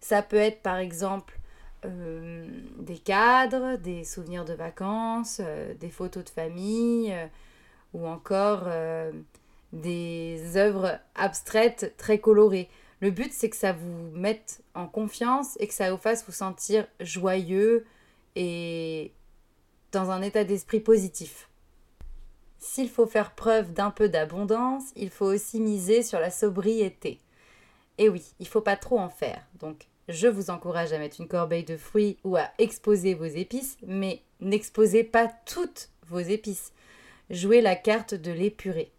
Ça 0.00 0.22
peut 0.22 0.36
être 0.36 0.62
par 0.62 0.76
exemple 0.76 1.38
euh, 1.84 2.46
des 2.78 2.98
cadres, 2.98 3.76
des 3.76 4.04
souvenirs 4.04 4.44
de 4.44 4.52
vacances, 4.52 5.40
euh, 5.42 5.74
des 5.74 5.90
photos 5.90 6.24
de 6.24 6.30
famille 6.30 7.14
ou 7.94 8.06
encore 8.06 8.68
des 9.72 10.56
œuvres 10.56 10.98
abstraites 11.14 11.94
très 11.96 12.18
colorées. 12.18 12.68
Le 13.00 13.10
but 13.10 13.32
c'est 13.32 13.50
que 13.50 13.56
ça 13.56 13.72
vous 13.72 14.10
mette 14.12 14.62
en 14.74 14.86
confiance 14.86 15.56
et 15.60 15.68
que 15.68 15.74
ça 15.74 15.90
vous 15.90 15.98
fasse 15.98 16.24
vous 16.26 16.32
sentir 16.32 16.86
joyeux 17.00 17.86
et 18.34 19.12
dans 19.92 20.10
un 20.10 20.22
état 20.22 20.44
d'esprit 20.44 20.80
positif. 20.80 21.48
S'il 22.58 22.90
faut 22.90 23.06
faire 23.06 23.34
preuve 23.34 23.72
d'un 23.72 23.90
peu 23.90 24.08
d'abondance, 24.08 24.84
il 24.96 25.10
faut 25.10 25.26
aussi 25.26 25.60
miser 25.60 26.02
sur 26.02 26.18
la 26.18 26.30
sobriété. 26.30 27.20
Et 27.98 28.08
oui, 28.08 28.24
il 28.40 28.48
faut 28.48 28.60
pas 28.60 28.76
trop 28.76 28.98
en 28.98 29.08
faire. 29.08 29.46
Donc, 29.60 29.86
je 30.08 30.26
vous 30.26 30.50
encourage 30.50 30.92
à 30.92 30.98
mettre 30.98 31.20
une 31.20 31.28
corbeille 31.28 31.64
de 31.64 31.76
fruits 31.76 32.16
ou 32.24 32.36
à 32.36 32.50
exposer 32.58 33.14
vos 33.14 33.24
épices, 33.24 33.76
mais 33.86 34.22
n'exposez 34.40 35.04
pas 35.04 35.30
toutes 35.46 35.90
vos 36.06 36.18
épices. 36.18 36.72
Jouez 37.30 37.60
la 37.60 37.76
carte 37.76 38.14
de 38.14 38.32
l'épuré. 38.32 38.90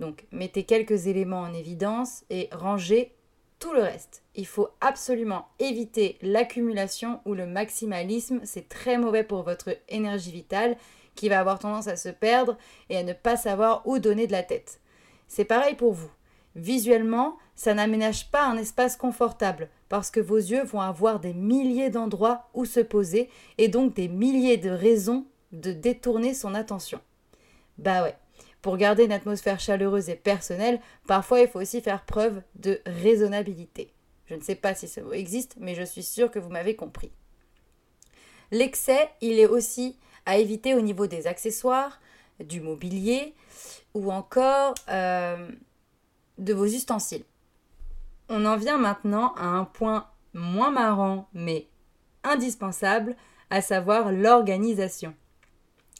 Donc, 0.00 0.26
mettez 0.32 0.64
quelques 0.64 1.06
éléments 1.06 1.42
en 1.42 1.54
évidence 1.54 2.24
et 2.30 2.48
rangez 2.52 3.14
tout 3.58 3.72
le 3.72 3.82
reste. 3.82 4.22
Il 4.34 4.46
faut 4.46 4.68
absolument 4.80 5.46
éviter 5.58 6.18
l'accumulation 6.22 7.20
ou 7.24 7.34
le 7.34 7.46
maximalisme. 7.46 8.40
C'est 8.44 8.68
très 8.68 8.98
mauvais 8.98 9.24
pour 9.24 9.42
votre 9.42 9.70
énergie 9.88 10.32
vitale 10.32 10.76
qui 11.14 11.28
va 11.28 11.40
avoir 11.40 11.58
tendance 11.58 11.86
à 11.86 11.96
se 11.96 12.08
perdre 12.08 12.56
et 12.90 12.96
à 12.96 13.02
ne 13.02 13.12
pas 13.12 13.36
savoir 13.36 13.86
où 13.86 13.98
donner 13.98 14.26
de 14.26 14.32
la 14.32 14.42
tête. 14.42 14.80
C'est 15.28 15.44
pareil 15.44 15.74
pour 15.76 15.92
vous. 15.92 16.10
Visuellement, 16.56 17.36
ça 17.56 17.74
n'aménage 17.74 18.30
pas 18.30 18.46
un 18.46 18.56
espace 18.56 18.96
confortable 18.96 19.68
parce 19.88 20.10
que 20.10 20.20
vos 20.20 20.36
yeux 20.36 20.64
vont 20.64 20.80
avoir 20.80 21.20
des 21.20 21.34
milliers 21.34 21.90
d'endroits 21.90 22.48
où 22.54 22.64
se 22.64 22.80
poser 22.80 23.28
et 23.58 23.68
donc 23.68 23.94
des 23.94 24.08
milliers 24.08 24.56
de 24.56 24.70
raisons 24.70 25.26
de 25.52 25.72
détourner 25.72 26.34
son 26.34 26.54
attention. 26.54 27.00
Bah 27.78 28.02
ouais, 28.02 28.16
pour 28.64 28.78
garder 28.78 29.04
une 29.04 29.12
atmosphère 29.12 29.60
chaleureuse 29.60 30.08
et 30.08 30.14
personnelle, 30.14 30.80
parfois 31.06 31.40
il 31.40 31.48
faut 31.48 31.60
aussi 31.60 31.82
faire 31.82 32.02
preuve 32.02 32.40
de 32.54 32.80
raisonnabilité. 32.86 33.92
Je 34.24 34.34
ne 34.34 34.40
sais 34.40 34.54
pas 34.54 34.74
si 34.74 34.88
ce 34.88 35.00
mot 35.00 35.12
existe, 35.12 35.56
mais 35.60 35.74
je 35.74 35.82
suis 35.82 36.02
sûre 36.02 36.30
que 36.30 36.38
vous 36.38 36.48
m'avez 36.48 36.74
compris. 36.74 37.12
L'excès, 38.52 39.10
il 39.20 39.38
est 39.38 39.46
aussi 39.46 39.98
à 40.24 40.38
éviter 40.38 40.74
au 40.74 40.80
niveau 40.80 41.06
des 41.06 41.26
accessoires, 41.26 42.00
du 42.40 42.62
mobilier 42.62 43.34
ou 43.92 44.10
encore 44.10 44.72
euh, 44.88 45.46
de 46.38 46.54
vos 46.54 46.64
ustensiles. 46.64 47.24
On 48.30 48.46
en 48.46 48.56
vient 48.56 48.78
maintenant 48.78 49.34
à 49.34 49.44
un 49.44 49.66
point 49.66 50.08
moins 50.32 50.70
marrant 50.70 51.28
mais 51.34 51.68
indispensable, 52.22 53.14
à 53.50 53.60
savoir 53.60 54.10
l'organisation. 54.10 55.14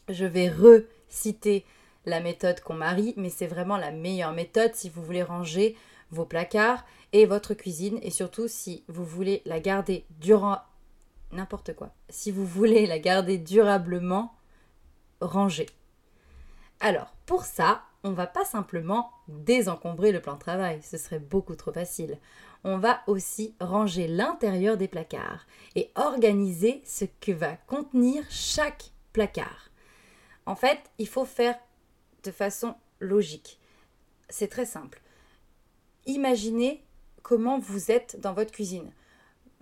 Je 0.09 0.25
vais 0.25 0.49
reciter 0.49 1.63
la 2.05 2.19
méthode 2.19 2.61
qu'on 2.61 2.73
marie, 2.73 3.13
mais 3.17 3.29
c'est 3.29 3.47
vraiment 3.47 3.77
la 3.77 3.91
meilleure 3.91 4.33
méthode 4.33 4.75
si 4.75 4.89
vous 4.89 5.03
voulez 5.03 5.23
ranger 5.23 5.75
vos 6.11 6.25
placards 6.25 6.85
et 7.13 7.25
votre 7.25 7.53
cuisine 7.53 7.99
et 8.01 8.11
surtout 8.11 8.47
si 8.47 8.83
vous 8.87 9.05
voulez 9.05 9.41
la 9.45 9.59
garder 9.59 10.05
durant 10.19 10.59
n'importe 11.31 11.75
quoi. 11.75 11.93
Si 12.09 12.31
vous 12.31 12.45
voulez 12.45 12.85
la 12.85 12.99
garder 12.99 13.37
durablement 13.37 14.33
rangée. 15.21 15.67
Alors, 16.79 17.13
pour 17.25 17.43
ça, 17.43 17.83
on 18.03 18.11
va 18.11 18.27
pas 18.27 18.45
simplement 18.45 19.11
désencombrer 19.27 20.11
le 20.11 20.21
plan 20.21 20.35
de 20.35 20.39
travail, 20.39 20.81
ce 20.83 20.97
serait 20.97 21.19
beaucoup 21.19 21.55
trop 21.55 21.71
facile. 21.71 22.19
On 22.63 22.77
va 22.77 23.01
aussi 23.07 23.55
ranger 23.59 24.07
l'intérieur 24.07 24.77
des 24.77 24.87
placards 24.87 25.45
et 25.75 25.91
organiser 25.95 26.81
ce 26.85 27.05
que 27.05 27.31
va 27.31 27.55
contenir 27.67 28.23
chaque 28.29 28.91
placard. 29.13 29.69
En 30.45 30.55
fait, 30.55 30.79
il 30.99 31.07
faut 31.07 31.25
faire 31.25 31.57
de 32.25 32.31
façon 32.31 32.75
logique. 32.99 33.59
C'est 34.29 34.49
très 34.49 34.65
simple. 34.65 35.01
Imaginez 36.05 36.83
comment 37.23 37.59
vous 37.59 37.91
êtes 37.91 38.19
dans 38.19 38.33
votre 38.33 38.51
cuisine. 38.51 38.91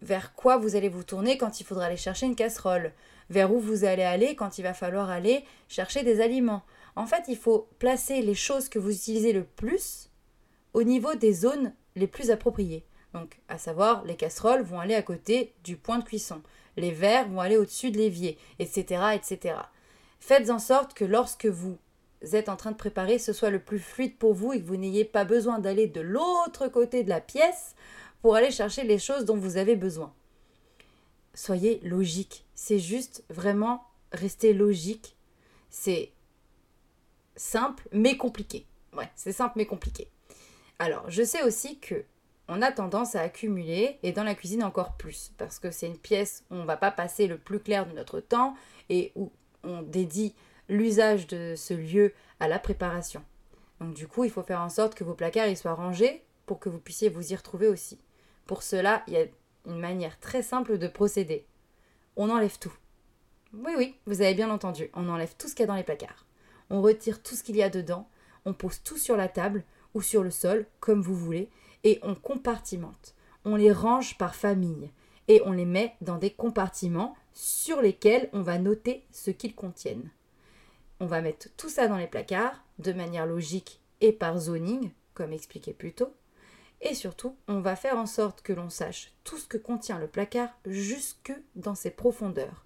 Vers 0.01 0.33
quoi 0.33 0.57
vous 0.57 0.75
allez 0.75 0.89
vous 0.89 1.03
tourner 1.03 1.37
quand 1.37 1.59
il 1.59 1.65
faudra 1.65 1.85
aller 1.85 1.97
chercher 1.97 2.25
une 2.25 2.35
casserole? 2.35 2.91
Vers 3.29 3.53
où 3.53 3.59
vous 3.59 3.85
allez 3.85 4.03
aller 4.03 4.35
quand 4.35 4.57
il 4.57 4.63
va 4.63 4.73
falloir 4.73 5.09
aller 5.09 5.45
chercher 5.69 6.03
des 6.03 6.21
aliments? 6.21 6.63
En 6.95 7.05
fait, 7.05 7.23
il 7.27 7.37
faut 7.37 7.69
placer 7.79 8.21
les 8.21 8.35
choses 8.35 8.69
que 8.69 8.79
vous 8.79 8.91
utilisez 8.91 9.33
le 9.33 9.43
plus 9.43 10.09
au 10.73 10.83
niveau 10.83 11.15
des 11.15 11.33
zones 11.33 11.73
les 11.95 12.07
plus 12.07 12.31
appropriées. 12.31 12.83
Donc, 13.13 13.39
à 13.47 13.57
savoir, 13.57 14.03
les 14.05 14.15
casseroles 14.15 14.63
vont 14.63 14.79
aller 14.79 14.95
à 14.95 15.03
côté 15.03 15.53
du 15.63 15.77
point 15.77 15.99
de 15.99 16.03
cuisson, 16.03 16.41
les 16.77 16.91
verres 16.91 17.29
vont 17.29 17.39
aller 17.39 17.57
au-dessus 17.57 17.91
de 17.91 17.97
l'évier, 17.97 18.37
etc., 18.59 19.03
etc. 19.13 19.55
Faites 20.19 20.49
en 20.49 20.59
sorte 20.59 20.93
que 20.93 21.05
lorsque 21.05 21.45
vous 21.45 21.77
êtes 22.31 22.49
en 22.49 22.55
train 22.55 22.71
de 22.71 22.77
préparer, 22.77 23.19
ce 23.19 23.33
soit 23.33 23.49
le 23.49 23.59
plus 23.59 23.79
fluide 23.79 24.17
pour 24.17 24.33
vous 24.33 24.53
et 24.53 24.61
que 24.61 24.65
vous 24.65 24.77
n'ayez 24.77 25.05
pas 25.05 25.25
besoin 25.25 25.59
d'aller 25.59 25.87
de 25.87 26.01
l'autre 26.01 26.67
côté 26.67 27.03
de 27.03 27.09
la 27.09 27.21
pièce 27.21 27.75
pour 28.21 28.35
aller 28.35 28.51
chercher 28.51 28.83
les 28.83 28.99
choses 28.99 29.25
dont 29.25 29.37
vous 29.37 29.57
avez 29.57 29.75
besoin. 29.75 30.13
Soyez 31.33 31.79
logique. 31.83 32.45
C'est 32.55 32.79
juste 32.79 33.23
vraiment 33.29 33.83
rester 34.11 34.53
logique. 34.53 35.15
C'est 35.69 36.11
simple 37.35 37.87
mais 37.91 38.17
compliqué. 38.17 38.65
Ouais, 38.95 39.09
c'est 39.15 39.31
simple 39.31 39.53
mais 39.57 39.65
compliqué. 39.65 40.07
Alors, 40.79 41.09
je 41.09 41.23
sais 41.23 41.43
aussi 41.43 41.79
que 41.79 42.05
on 42.47 42.61
a 42.61 42.71
tendance 42.71 43.15
à 43.15 43.21
accumuler 43.21 43.99
et 44.03 44.11
dans 44.11 44.23
la 44.23 44.35
cuisine 44.35 44.63
encore 44.63 44.93
plus 44.97 45.31
parce 45.37 45.59
que 45.59 45.71
c'est 45.71 45.87
une 45.87 45.97
pièce 45.97 46.43
où 46.51 46.55
on 46.55 46.65
va 46.65 46.77
pas 46.77 46.91
passer 46.91 47.27
le 47.27 47.37
plus 47.37 47.59
clair 47.59 47.85
de 47.87 47.93
notre 47.93 48.19
temps 48.19 48.55
et 48.89 49.11
où 49.15 49.31
on 49.63 49.81
dédie 49.81 50.35
l'usage 50.73 51.27
de 51.27 51.53
ce 51.55 51.73
lieu 51.73 52.13
à 52.39 52.47
la 52.47 52.59
préparation. 52.59 53.23
Donc 53.79 53.93
du 53.93 54.07
coup, 54.07 54.23
il 54.23 54.31
faut 54.31 54.43
faire 54.43 54.61
en 54.61 54.69
sorte 54.69 54.95
que 54.95 55.03
vos 55.03 55.13
placards 55.13 55.47
y 55.47 55.55
soient 55.55 55.73
rangés 55.73 56.23
pour 56.45 56.59
que 56.59 56.69
vous 56.69 56.79
puissiez 56.79 57.09
vous 57.09 57.31
y 57.31 57.35
retrouver 57.35 57.67
aussi. 57.67 57.99
Pour 58.45 58.63
cela, 58.63 59.03
il 59.07 59.13
y 59.13 59.17
a 59.17 59.25
une 59.65 59.79
manière 59.79 60.19
très 60.19 60.41
simple 60.41 60.77
de 60.77 60.87
procéder. 60.87 61.45
On 62.15 62.29
enlève 62.29 62.59
tout. 62.59 62.73
Oui, 63.53 63.73
oui, 63.77 63.95
vous 64.05 64.21
avez 64.21 64.33
bien 64.33 64.49
entendu, 64.49 64.89
on 64.93 65.09
enlève 65.09 65.35
tout 65.37 65.47
ce 65.47 65.53
qu'il 65.53 65.63
y 65.63 65.65
a 65.65 65.67
dans 65.67 65.75
les 65.75 65.83
placards. 65.83 66.25
On 66.69 66.81
retire 66.81 67.21
tout 67.21 67.35
ce 67.35 67.43
qu'il 67.43 67.55
y 67.55 67.63
a 67.63 67.69
dedans, 67.69 68.09
on 68.45 68.53
pose 68.53 68.81
tout 68.83 68.97
sur 68.97 69.15
la 69.15 69.27
table 69.27 69.63
ou 69.93 70.01
sur 70.01 70.23
le 70.23 70.31
sol, 70.31 70.65
comme 70.79 71.01
vous 71.01 71.15
voulez, 71.15 71.49
et 71.83 71.99
on 72.01 72.15
compartimente. 72.15 73.13
On 73.45 73.55
les 73.55 73.71
range 73.71 74.17
par 74.17 74.35
famille 74.35 74.89
et 75.27 75.41
on 75.45 75.51
les 75.51 75.65
met 75.65 75.95
dans 76.01 76.17
des 76.17 76.31
compartiments 76.31 77.15
sur 77.33 77.81
lesquels 77.81 78.29
on 78.33 78.41
va 78.41 78.57
noter 78.57 79.05
ce 79.11 79.31
qu'ils 79.31 79.55
contiennent. 79.55 80.09
On 81.03 81.05
va 81.05 81.19
mettre 81.19 81.49
tout 81.57 81.67
ça 81.67 81.89
dans 81.89 81.97
les 81.97 82.07
placards 82.07 82.63
de 82.79 82.93
manière 82.93 83.25
logique 83.25 83.81
et 83.99 84.13
par 84.13 84.39
zoning, 84.39 84.89
comme 85.13 85.33
expliqué 85.33 85.73
plus 85.73 85.91
tôt. 85.91 86.13
Et 86.79 86.95
surtout, 86.95 87.35
on 87.49 87.59
va 87.59 87.75
faire 87.75 87.97
en 87.97 88.05
sorte 88.05 88.41
que 88.41 88.53
l'on 88.53 88.69
sache 88.69 89.11
tout 89.25 89.37
ce 89.37 89.45
que 89.45 89.57
contient 89.57 89.99
le 89.99 90.07
placard 90.07 90.47
jusque 90.65 91.33
dans 91.57 91.75
ses 91.75 91.89
profondeurs. 91.89 92.63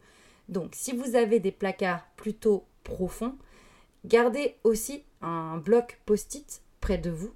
Donc 0.50 0.76
si 0.76 0.96
vous 0.96 1.16
avez 1.16 1.40
des 1.40 1.52
placards 1.52 2.06
plutôt 2.16 2.68
profonds, 2.84 3.36
gardez 4.06 4.58
aussi 4.64 5.04
un 5.22 5.58
bloc 5.58 6.00
post-it 6.06 6.62
près 6.80 7.00
de 7.00 7.10
vous, 7.10 7.34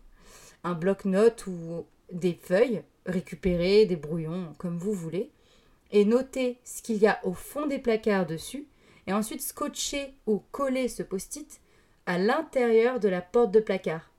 un 0.64 0.74
bloc-notes 0.74 1.48
ou 1.48 1.88
des 2.12 2.36
feuilles 2.36 2.84
récupérées, 3.08 3.88
des 3.88 3.96
brouillons, 3.96 4.54
comme 4.60 4.78
vous 4.78 4.94
voulez, 4.94 5.32
et 5.90 6.06
notez 6.06 6.60
ce 6.64 6.84
qu'il 6.84 6.98
y 6.98 7.08
a 7.08 7.20
au 7.26 7.34
fond 7.34 7.66
des 7.66 7.80
placards 7.80 8.28
dessus 8.28 8.68
et 9.12 9.14
ensuite 9.14 9.42
scotcher 9.42 10.16
ou 10.26 10.42
coller 10.52 10.88
ce 10.88 11.04
post-it 11.04 11.60
à 12.06 12.18
l'intérieur 12.18 13.02
de 13.02 13.10
la 13.10 13.22
porte 13.22 13.52
de 13.52 13.60
placard. 13.60 14.10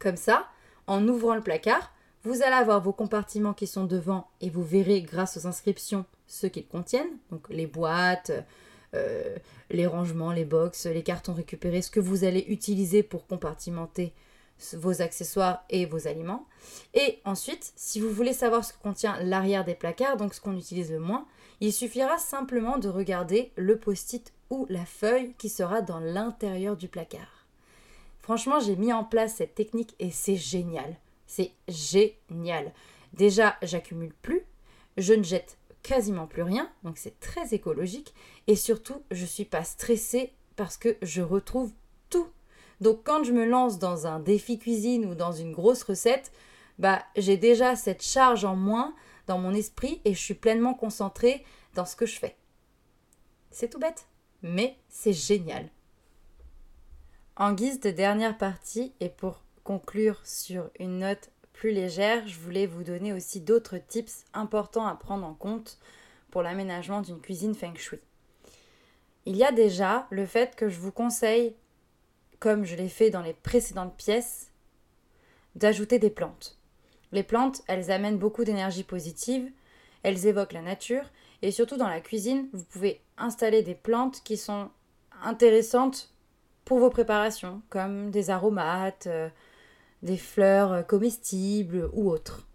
Comme 0.00 0.16
ça, 0.16 0.48
en 0.88 1.06
ouvrant 1.06 1.36
le 1.36 1.42
placard, 1.42 1.92
vous 2.24 2.42
allez 2.42 2.56
avoir 2.56 2.82
vos 2.82 2.92
compartiments 2.92 3.54
qui 3.54 3.68
sont 3.68 3.84
devant 3.84 4.28
et 4.40 4.50
vous 4.50 4.64
verrez 4.64 5.00
grâce 5.02 5.36
aux 5.36 5.46
inscriptions 5.46 6.04
ce 6.26 6.48
qu'ils 6.48 6.66
contiennent, 6.66 7.18
donc 7.30 7.48
les 7.50 7.68
boîtes, 7.68 8.32
euh, 8.94 9.36
les 9.70 9.86
rangements, 9.86 10.32
les 10.32 10.44
box, 10.44 10.86
les 10.86 11.04
cartons 11.04 11.32
récupérés, 11.32 11.80
ce 11.80 11.92
que 11.92 12.00
vous 12.00 12.24
allez 12.24 12.44
utiliser 12.48 13.04
pour 13.04 13.28
compartimenter 13.28 14.12
vos 14.72 15.02
accessoires 15.02 15.64
et 15.70 15.86
vos 15.86 16.08
aliments. 16.08 16.48
Et 16.94 17.20
ensuite, 17.24 17.72
si 17.76 18.00
vous 18.00 18.10
voulez 18.10 18.32
savoir 18.32 18.64
ce 18.64 18.72
que 18.72 18.82
contient 18.82 19.22
l'arrière 19.22 19.64
des 19.64 19.76
placards, 19.76 20.16
donc 20.16 20.34
ce 20.34 20.40
qu'on 20.40 20.56
utilise 20.56 20.90
le 20.90 20.98
moins, 20.98 21.26
il 21.60 21.72
suffira 21.72 22.18
simplement 22.18 22.78
de 22.78 22.88
regarder 22.88 23.52
le 23.56 23.78
post-it 23.78 24.32
ou 24.50 24.66
la 24.68 24.84
feuille 24.84 25.34
qui 25.38 25.48
sera 25.48 25.82
dans 25.82 26.00
l'intérieur 26.00 26.76
du 26.76 26.88
placard. 26.88 27.46
Franchement, 28.20 28.60
j'ai 28.60 28.76
mis 28.76 28.92
en 28.92 29.04
place 29.04 29.36
cette 29.36 29.54
technique 29.54 29.94
et 29.98 30.10
c'est 30.10 30.36
génial. 30.36 30.96
C'est 31.26 31.52
génial. 31.68 32.72
Déjà, 33.12 33.56
j'accumule 33.62 34.14
plus, 34.22 34.42
je 34.96 35.14
ne 35.14 35.22
jette 35.22 35.58
quasiment 35.82 36.26
plus 36.26 36.42
rien, 36.42 36.70
donc 36.82 36.98
c'est 36.98 37.18
très 37.20 37.54
écologique 37.54 38.14
et 38.46 38.56
surtout, 38.56 39.02
je 39.10 39.22
ne 39.22 39.26
suis 39.26 39.44
pas 39.44 39.64
stressée 39.64 40.32
parce 40.56 40.76
que 40.76 40.96
je 41.02 41.22
retrouve 41.22 41.72
tout 42.10 42.28
donc 42.80 43.00
quand 43.04 43.24
je 43.24 43.32
me 43.32 43.44
lance 43.44 43.78
dans 43.78 44.06
un 44.06 44.20
défi 44.20 44.58
cuisine 44.58 45.04
ou 45.04 45.14
dans 45.14 45.32
une 45.32 45.52
grosse 45.52 45.82
recette, 45.82 46.32
bah 46.78 47.00
j'ai 47.16 47.36
déjà 47.36 47.76
cette 47.76 48.02
charge 48.02 48.44
en 48.44 48.56
moins 48.56 48.94
dans 49.30 49.38
mon 49.38 49.54
esprit 49.54 50.00
et 50.04 50.12
je 50.12 50.18
suis 50.18 50.34
pleinement 50.34 50.74
concentrée 50.74 51.44
dans 51.76 51.84
ce 51.84 51.94
que 51.94 52.04
je 52.04 52.18
fais. 52.18 52.36
C'est 53.52 53.68
tout 53.68 53.78
bête, 53.78 54.08
mais 54.42 54.76
c'est 54.88 55.12
génial. 55.12 55.68
En 57.36 57.52
guise 57.52 57.78
de 57.78 57.90
dernière 57.90 58.36
partie 58.36 58.92
et 58.98 59.08
pour 59.08 59.44
conclure 59.62 60.20
sur 60.24 60.68
une 60.80 60.98
note 60.98 61.30
plus 61.52 61.70
légère, 61.70 62.26
je 62.26 62.40
voulais 62.40 62.66
vous 62.66 62.82
donner 62.82 63.12
aussi 63.12 63.40
d'autres 63.40 63.78
tips 63.78 64.24
importants 64.34 64.88
à 64.88 64.96
prendre 64.96 65.24
en 65.24 65.34
compte 65.34 65.78
pour 66.32 66.42
l'aménagement 66.42 67.00
d'une 67.00 67.20
cuisine 67.20 67.54
feng 67.54 67.76
shui. 67.76 68.00
Il 69.26 69.36
y 69.36 69.44
a 69.44 69.52
déjà 69.52 70.08
le 70.10 70.26
fait 70.26 70.56
que 70.56 70.68
je 70.68 70.80
vous 70.80 70.90
conseille 70.90 71.54
comme 72.40 72.64
je 72.64 72.74
l'ai 72.74 72.88
fait 72.88 73.10
dans 73.10 73.22
les 73.22 73.34
précédentes 73.34 73.96
pièces, 73.96 74.50
d'ajouter 75.54 76.00
des 76.00 76.10
plantes. 76.10 76.59
Les 77.12 77.22
plantes, 77.22 77.62
elles 77.66 77.90
amènent 77.90 78.18
beaucoup 78.18 78.44
d'énergie 78.44 78.84
positive, 78.84 79.50
elles 80.02 80.26
évoquent 80.26 80.52
la 80.52 80.62
nature, 80.62 81.04
et 81.42 81.50
surtout 81.50 81.76
dans 81.76 81.88
la 81.88 82.00
cuisine, 82.00 82.48
vous 82.52 82.64
pouvez 82.64 83.00
installer 83.18 83.62
des 83.62 83.74
plantes 83.74 84.22
qui 84.22 84.36
sont 84.36 84.70
intéressantes 85.22 86.12
pour 86.64 86.78
vos 86.78 86.90
préparations, 86.90 87.62
comme 87.68 88.10
des 88.10 88.30
aromates, 88.30 89.06
euh, 89.06 89.28
des 90.02 90.16
fleurs 90.16 90.86
comestibles 90.86 91.90
ou 91.92 92.10
autres. 92.10 92.46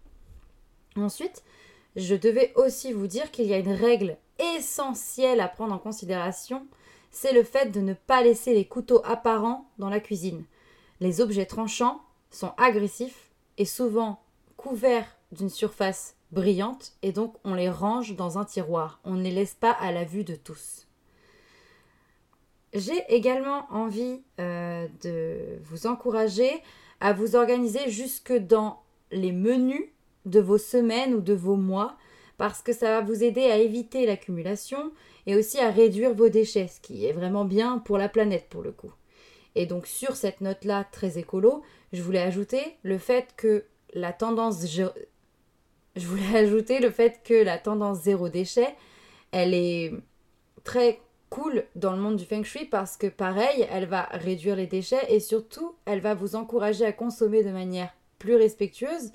Ensuite, 0.96 1.44
je 1.96 2.14
devais 2.14 2.52
aussi 2.56 2.92
vous 2.92 3.06
dire 3.06 3.30
qu'il 3.30 3.46
y 3.46 3.54
a 3.54 3.58
une 3.58 3.72
règle 3.72 4.16
essentielle 4.56 5.40
à 5.40 5.48
prendre 5.48 5.74
en 5.74 5.78
considération 5.78 6.66
c'est 7.16 7.32
le 7.32 7.44
fait 7.44 7.72
de 7.72 7.80
ne 7.80 7.94
pas 7.94 8.22
laisser 8.22 8.52
les 8.52 8.66
couteaux 8.66 9.00
apparents 9.02 9.70
dans 9.78 9.88
la 9.88 10.00
cuisine. 10.00 10.44
Les 11.00 11.22
objets 11.22 11.46
tranchants 11.46 12.02
sont 12.30 12.52
agressifs 12.58 13.30
et 13.56 13.64
souvent 13.64 14.20
d'une 15.32 15.48
surface 15.48 16.16
brillante 16.32 16.92
et 17.02 17.12
donc 17.12 17.34
on 17.44 17.54
les 17.54 17.70
range 17.70 18.16
dans 18.16 18.38
un 18.38 18.44
tiroir. 18.44 19.00
On 19.04 19.14
ne 19.14 19.22
les 19.22 19.30
laisse 19.30 19.54
pas 19.54 19.70
à 19.70 19.92
la 19.92 20.04
vue 20.04 20.24
de 20.24 20.34
tous. 20.34 20.86
J'ai 22.74 23.02
également 23.08 23.66
envie 23.70 24.22
euh, 24.40 24.86
de 25.02 25.58
vous 25.64 25.86
encourager 25.86 26.50
à 27.00 27.12
vous 27.12 27.36
organiser 27.36 27.90
jusque 27.90 28.32
dans 28.32 28.82
les 29.10 29.32
menus 29.32 29.84
de 30.24 30.40
vos 30.40 30.58
semaines 30.58 31.14
ou 31.14 31.20
de 31.20 31.34
vos 31.34 31.56
mois 31.56 31.96
parce 32.36 32.60
que 32.60 32.72
ça 32.72 32.90
va 32.90 33.00
vous 33.00 33.22
aider 33.22 33.44
à 33.44 33.56
éviter 33.56 34.04
l'accumulation 34.04 34.92
et 35.26 35.36
aussi 35.36 35.58
à 35.58 35.70
réduire 35.70 36.12
vos 36.12 36.28
déchets, 36.28 36.68
ce 36.68 36.80
qui 36.80 37.06
est 37.06 37.12
vraiment 37.12 37.44
bien 37.44 37.78
pour 37.78 37.98
la 37.98 38.08
planète 38.08 38.46
pour 38.50 38.62
le 38.62 38.72
coup. 38.72 38.92
Et 39.54 39.64
donc 39.64 39.86
sur 39.86 40.16
cette 40.16 40.42
note-là 40.42 40.84
très 40.92 41.18
écolo, 41.18 41.62
je 41.92 42.02
voulais 42.02 42.20
ajouter 42.20 42.76
le 42.82 42.98
fait 42.98 43.28
que 43.36 43.64
la 43.96 44.12
tendance 44.12 44.64
je 45.96 46.06
voulais 46.06 46.36
ajouter 46.36 46.78
le 46.78 46.90
fait 46.90 47.22
que 47.24 47.34
la 47.34 47.58
tendance 47.58 48.02
zéro 48.02 48.28
déchet, 48.28 48.76
elle 49.32 49.54
est 49.54 49.92
très 50.62 51.00
cool 51.30 51.64
dans 51.74 51.92
le 51.92 51.98
monde 51.98 52.16
du 52.16 52.24
feng 52.24 52.44
shui 52.44 52.66
parce 52.66 52.96
que 52.96 53.08
pareil, 53.08 53.66
elle 53.70 53.86
va 53.86 54.02
réduire 54.12 54.54
les 54.54 54.66
déchets 54.66 55.12
et 55.12 55.18
surtout, 55.18 55.74
elle 55.86 56.00
va 56.00 56.14
vous 56.14 56.36
encourager 56.36 56.84
à 56.84 56.92
consommer 56.92 57.42
de 57.42 57.50
manière 57.50 57.92
plus 58.18 58.36
respectueuse 58.36 59.12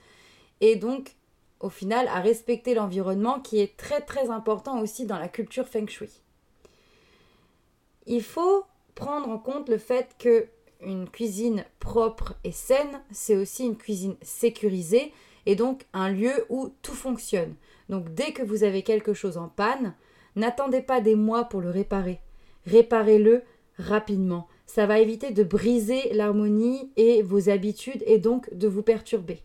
et 0.59 0.75
donc 0.75 1.15
au 1.59 1.69
final 1.69 2.07
à 2.07 2.19
respecter 2.19 2.73
l'environnement 2.73 3.39
qui 3.39 3.59
est 3.59 3.77
très 3.77 4.01
très 4.01 4.29
important 4.29 4.82
aussi 4.82 5.05
dans 5.05 5.19
la 5.19 5.29
culture 5.29 5.67
feng 5.67 5.88
shui. 5.88 6.21
Il 8.07 8.23
faut 8.23 8.65
prendre 8.95 9.29
en 9.29 9.38
compte 9.38 9.69
le 9.69 9.77
fait 9.77 10.15
que 10.17 10.47
une 10.84 11.09
cuisine 11.09 11.65
propre 11.79 12.36
et 12.43 12.51
saine, 12.51 13.01
c'est 13.11 13.36
aussi 13.36 13.65
une 13.65 13.77
cuisine 13.77 14.15
sécurisée 14.21 15.11
et 15.45 15.55
donc 15.55 15.86
un 15.93 16.09
lieu 16.09 16.45
où 16.49 16.73
tout 16.82 16.93
fonctionne. 16.93 17.55
Donc 17.89 18.13
dès 18.13 18.32
que 18.32 18.43
vous 18.43 18.63
avez 18.63 18.84
quelque 18.84 19.13
chose 19.13 19.38
en 19.38 19.47
panne, 19.47 19.93
n'attendez 20.36 20.82
pas 20.82 21.01
des 21.01 21.15
mois 21.15 21.45
pour 21.45 21.61
le 21.61 21.69
réparer. 21.69 22.19
Réparez-le 22.65 23.43
rapidement. 23.77 24.47
Ça 24.65 24.86
va 24.86 24.99
éviter 24.99 25.32
de 25.32 25.43
briser 25.43 26.13
l'harmonie 26.13 26.91
et 26.95 27.21
vos 27.21 27.49
habitudes 27.49 28.03
et 28.05 28.19
donc 28.19 28.53
de 28.53 28.67
vous 28.67 28.84
perturber. 28.84 29.41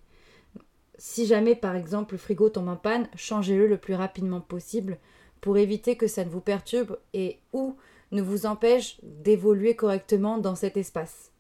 Si 0.99 1.27
jamais 1.27 1.55
par 1.55 1.77
exemple 1.77 2.15
le 2.15 2.19
frigo 2.19 2.49
tombe 2.49 2.69
en 2.69 2.77
panne, 2.77 3.09
changez-le 3.17 3.67
le 3.67 3.77
plus 3.77 3.95
rapidement 3.95 4.41
possible 4.41 4.99
pour 5.41 5.59
éviter 5.59 5.97
que 5.97 6.07
ça 6.07 6.25
ne 6.25 6.31
vous 6.31 6.41
perturbe 6.41 6.99
et 7.13 7.39
ou 7.53 7.77
ne 8.13 8.23
vous 8.23 8.47
empêche 8.47 8.99
d'évoluer 9.03 9.77
correctement 9.77 10.39
dans 10.39 10.55
cet 10.55 10.77
espace. 10.77 11.31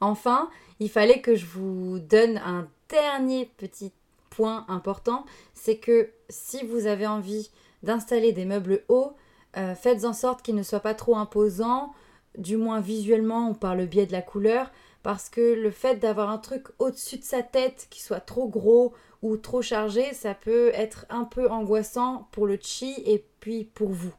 Enfin, 0.00 0.48
il 0.80 0.90
fallait 0.90 1.20
que 1.20 1.34
je 1.34 1.46
vous 1.46 1.98
donne 1.98 2.38
un 2.38 2.68
dernier 2.88 3.50
petit 3.56 3.92
point 4.30 4.64
important, 4.68 5.24
c'est 5.54 5.78
que 5.78 6.10
si 6.28 6.64
vous 6.64 6.86
avez 6.86 7.06
envie 7.06 7.50
d'installer 7.82 8.32
des 8.32 8.44
meubles 8.44 8.84
hauts, 8.88 9.14
euh, 9.56 9.74
faites 9.74 10.04
en 10.04 10.12
sorte 10.12 10.42
qu'ils 10.42 10.54
ne 10.54 10.62
soient 10.62 10.80
pas 10.80 10.94
trop 10.94 11.16
imposants, 11.16 11.92
du 12.36 12.56
moins 12.56 12.80
visuellement 12.80 13.50
ou 13.50 13.54
par 13.54 13.74
le 13.74 13.86
biais 13.86 14.06
de 14.06 14.12
la 14.12 14.22
couleur, 14.22 14.70
parce 15.02 15.28
que 15.28 15.54
le 15.54 15.70
fait 15.70 15.96
d'avoir 15.96 16.30
un 16.30 16.38
truc 16.38 16.66
au-dessus 16.78 17.18
de 17.18 17.24
sa 17.24 17.42
tête 17.42 17.86
qui 17.90 18.02
soit 18.02 18.20
trop 18.20 18.48
gros 18.48 18.92
ou 19.22 19.36
trop 19.36 19.62
chargé, 19.62 20.12
ça 20.12 20.34
peut 20.34 20.70
être 20.74 21.06
un 21.08 21.24
peu 21.24 21.50
angoissant 21.50 22.28
pour 22.30 22.46
le 22.46 22.58
chi 22.60 22.94
et 23.06 23.24
puis 23.40 23.64
pour 23.64 23.88
vous. 23.88 24.14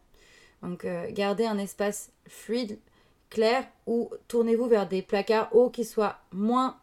Donc 0.64 0.86
euh, 0.86 1.08
gardez 1.12 1.46
un 1.46 1.58
espace 1.58 2.12
fluide, 2.28 2.80
clair, 3.30 3.66
ou 3.86 4.10
tournez-vous 4.28 4.68
vers 4.68 4.88
des 4.88 5.02
placards 5.02 5.56
hauts 5.56 5.70
qui 5.70 5.86
soient 5.86 6.18
moins 6.32 6.78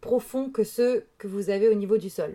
profonds 0.00 0.50
que 0.50 0.64
ceux 0.64 1.06
que 1.18 1.26
vous 1.26 1.50
avez 1.50 1.68
au 1.68 1.74
niveau 1.74 1.96
du 1.96 2.10
sol. 2.10 2.34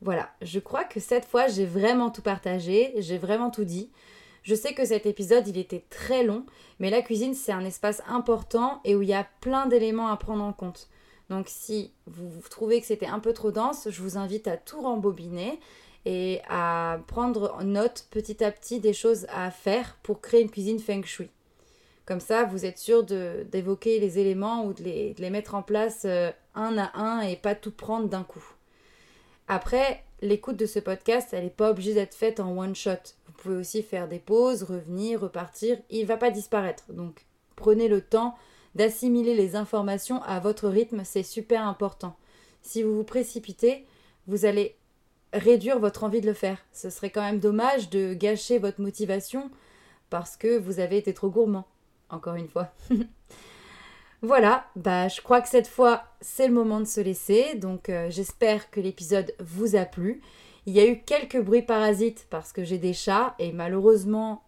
Voilà, 0.00 0.30
je 0.42 0.60
crois 0.60 0.84
que 0.84 1.00
cette 1.00 1.24
fois 1.24 1.48
j'ai 1.48 1.66
vraiment 1.66 2.10
tout 2.10 2.22
partagé, 2.22 2.94
j'ai 2.98 3.18
vraiment 3.18 3.50
tout 3.50 3.64
dit. 3.64 3.90
Je 4.42 4.54
sais 4.54 4.74
que 4.74 4.84
cet 4.84 5.06
épisode 5.06 5.48
il 5.48 5.56
était 5.56 5.84
très 5.88 6.22
long, 6.22 6.44
mais 6.78 6.90
la 6.90 7.02
cuisine 7.02 7.34
c'est 7.34 7.52
un 7.52 7.64
espace 7.64 8.02
important 8.06 8.80
et 8.84 8.94
où 8.94 9.02
il 9.02 9.08
y 9.08 9.14
a 9.14 9.26
plein 9.40 9.66
d'éléments 9.66 10.08
à 10.08 10.16
prendre 10.16 10.44
en 10.44 10.52
compte. 10.52 10.88
Donc 11.30 11.46
si 11.48 11.92
vous 12.06 12.30
trouvez 12.50 12.80
que 12.80 12.86
c'était 12.86 13.06
un 13.06 13.18
peu 13.18 13.32
trop 13.32 13.50
dense, 13.50 13.88
je 13.90 14.02
vous 14.02 14.18
invite 14.18 14.46
à 14.46 14.58
tout 14.58 14.82
rembobiner 14.82 15.58
et 16.04 16.40
à 16.48 16.98
prendre 17.06 17.62
note 17.62 18.06
petit 18.10 18.44
à 18.44 18.50
petit 18.50 18.80
des 18.80 18.92
choses 18.92 19.26
à 19.30 19.50
faire 19.50 19.96
pour 20.02 20.20
créer 20.20 20.42
une 20.42 20.50
cuisine 20.50 20.78
feng 20.78 21.04
shui. 21.04 21.30
Comme 22.06 22.20
ça, 22.20 22.44
vous 22.44 22.66
êtes 22.66 22.78
sûr 22.78 23.02
d'évoquer 23.04 23.98
les 23.98 24.18
éléments 24.18 24.66
ou 24.66 24.74
de 24.74 24.82
les, 24.82 25.14
de 25.14 25.22
les, 25.22 25.30
mettre 25.30 25.54
en 25.54 25.62
place 25.62 26.02
euh, 26.04 26.30
un 26.54 26.76
à 26.76 26.90
un 26.98 27.22
et 27.22 27.36
pas 27.36 27.54
tout 27.54 27.70
prendre 27.70 28.08
d'un 28.08 28.24
coup. 28.24 28.44
Après, 29.48 30.04
l'écoute 30.20 30.56
de 30.56 30.66
ce 30.66 30.78
podcast, 30.78 31.30
elle 31.32 31.44
n'est 31.44 31.50
pas 31.50 31.70
obligée 31.70 31.94
d'être 31.94 32.14
faite 32.14 32.40
en 32.40 32.56
one 32.58 32.74
shot. 32.74 32.90
Vous 33.26 33.32
pouvez 33.38 33.56
aussi 33.56 33.82
faire 33.82 34.06
des 34.06 34.18
pauses, 34.18 34.64
revenir, 34.64 35.20
repartir. 35.20 35.78
Il 35.88 36.02
ne 36.02 36.06
va 36.06 36.18
pas 36.18 36.30
disparaître. 36.30 36.84
Donc, 36.92 37.24
prenez 37.56 37.88
le 37.88 38.02
temps 38.02 38.34
d'assimiler 38.74 39.34
les 39.34 39.56
informations 39.56 40.22
à 40.24 40.40
votre 40.40 40.68
rythme, 40.68 41.02
c'est 41.04 41.22
super 41.22 41.66
important. 41.66 42.16
Si 42.62 42.82
vous 42.82 42.94
vous 42.94 43.04
précipitez, 43.04 43.86
vous 44.26 44.44
allez 44.46 44.76
réduire 45.34 45.78
votre 45.78 46.04
envie 46.04 46.20
de 46.20 46.26
le 46.26 46.32
faire. 46.32 46.64
Ce 46.72 46.88
serait 46.88 47.10
quand 47.10 47.22
même 47.22 47.40
dommage 47.40 47.90
de 47.90 48.14
gâcher 48.14 48.58
votre 48.58 48.80
motivation 48.80 49.50
parce 50.08 50.36
que 50.36 50.56
vous 50.56 50.80
avez 50.80 50.96
été 50.96 51.12
trop 51.12 51.28
gourmand. 51.28 51.66
Encore 52.08 52.36
une 52.36 52.48
fois. 52.48 52.72
Voilà, 54.22 54.64
bah 54.74 55.08
je 55.08 55.20
crois 55.20 55.42
que 55.42 55.50
cette 55.50 55.66
fois 55.66 56.04
c'est 56.22 56.48
le 56.48 56.54
moment 56.54 56.80
de 56.80 56.86
se 56.86 57.02
laisser, 57.02 57.56
donc 57.56 57.90
euh, 57.90 58.08
j'espère 58.08 58.70
que 58.70 58.80
l'épisode 58.80 59.34
vous 59.38 59.76
a 59.76 59.84
plu. 59.84 60.22
Il 60.64 60.72
y 60.72 60.80
a 60.80 60.86
eu 60.86 61.02
quelques 61.02 61.42
bruits 61.42 61.60
parasites 61.60 62.26
parce 62.30 62.50
que 62.50 62.64
j'ai 62.64 62.78
des 62.78 62.94
chats 62.94 63.34
et 63.38 63.52
malheureusement 63.52 64.42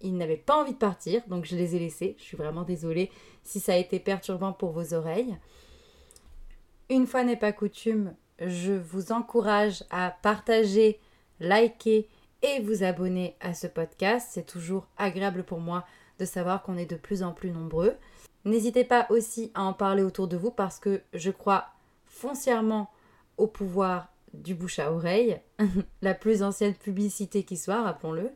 ils 0.00 0.16
n'avaient 0.16 0.36
pas 0.36 0.60
envie 0.60 0.72
de 0.72 0.78
partir, 0.78 1.22
donc 1.28 1.44
je 1.44 1.54
les 1.54 1.76
ai 1.76 1.78
laissés. 1.78 2.16
Je 2.18 2.24
suis 2.24 2.36
vraiment 2.36 2.64
désolée 2.64 3.08
si 3.44 3.60
ça 3.60 3.74
a 3.74 3.76
été 3.76 4.00
perturbant 4.00 4.52
pour 4.52 4.72
vos 4.72 4.94
oreilles. 4.94 5.38
Une 6.88 7.06
fois 7.06 7.22
n'est 7.22 7.36
pas 7.36 7.52
coutume, 7.52 8.16
je 8.40 8.72
vous 8.72 9.12
encourage 9.12 9.84
à 9.90 10.10
partager, 10.22 10.98
liker 11.40 12.08
et 12.42 12.60
vous 12.60 12.82
abonner 12.82 13.36
à 13.40 13.54
ce 13.54 13.66
podcast. 13.66 14.28
C'est 14.32 14.46
toujours 14.46 14.86
agréable 14.96 15.44
pour 15.44 15.60
moi 15.60 15.84
de 16.18 16.24
savoir 16.24 16.62
qu'on 16.62 16.76
est 16.76 16.90
de 16.90 16.96
plus 16.96 17.22
en 17.22 17.32
plus 17.32 17.50
nombreux. 17.50 17.96
N'hésitez 18.44 18.84
pas 18.84 19.06
aussi 19.10 19.50
à 19.54 19.62
en 19.62 19.72
parler 19.72 20.02
autour 20.02 20.28
de 20.28 20.36
vous 20.36 20.50
parce 20.50 20.78
que 20.78 21.02
je 21.12 21.30
crois 21.30 21.66
foncièrement 22.06 22.90
au 23.36 23.46
pouvoir 23.46 24.08
du 24.32 24.54
bouche 24.54 24.78
à 24.78 24.92
oreille, 24.92 25.40
la 26.02 26.14
plus 26.14 26.42
ancienne 26.42 26.74
publicité 26.74 27.42
qui 27.42 27.56
soit, 27.56 27.82
rappelons-le. 27.82 28.30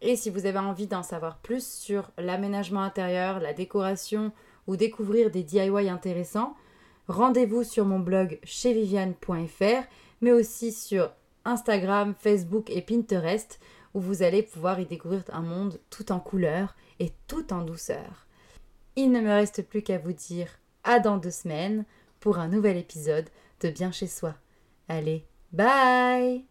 Et 0.00 0.16
si 0.16 0.28
vous 0.28 0.44
avez 0.44 0.58
envie 0.58 0.86
d'en 0.86 1.02
savoir 1.02 1.38
plus 1.38 1.66
sur 1.66 2.10
l'aménagement 2.18 2.82
intérieur, 2.82 3.40
la 3.40 3.54
décoration 3.54 4.32
ou 4.66 4.76
découvrir 4.76 5.30
des 5.30 5.42
DIY 5.42 5.88
intéressants, 5.88 6.54
rendez-vous 7.08 7.64
sur 7.64 7.84
mon 7.84 7.98
blog 7.98 8.38
chez 8.44 8.72
viviane.fr, 8.72 9.86
mais 10.20 10.32
aussi 10.32 10.72
sur 10.72 11.10
Instagram, 11.44 12.14
Facebook 12.18 12.70
et 12.70 12.82
Pinterest, 12.82 13.60
où 13.94 14.00
vous 14.00 14.22
allez 14.22 14.42
pouvoir 14.42 14.80
y 14.80 14.86
découvrir 14.86 15.22
un 15.32 15.42
monde 15.42 15.78
tout 15.90 16.12
en 16.12 16.20
couleurs 16.20 16.74
et 16.98 17.12
tout 17.26 17.52
en 17.52 17.62
douceur. 17.62 18.26
Il 18.96 19.10
ne 19.10 19.20
me 19.20 19.30
reste 19.30 19.62
plus 19.62 19.82
qu'à 19.82 19.98
vous 19.98 20.12
dire 20.12 20.48
à 20.84 21.00
dans 21.00 21.16
deux 21.16 21.30
semaines 21.30 21.84
pour 22.20 22.38
un 22.38 22.48
nouvel 22.48 22.76
épisode 22.76 23.28
de 23.60 23.70
Bien 23.70 23.92
chez 23.92 24.06
soi. 24.06 24.34
Allez, 24.88 25.24
bye 25.52 26.44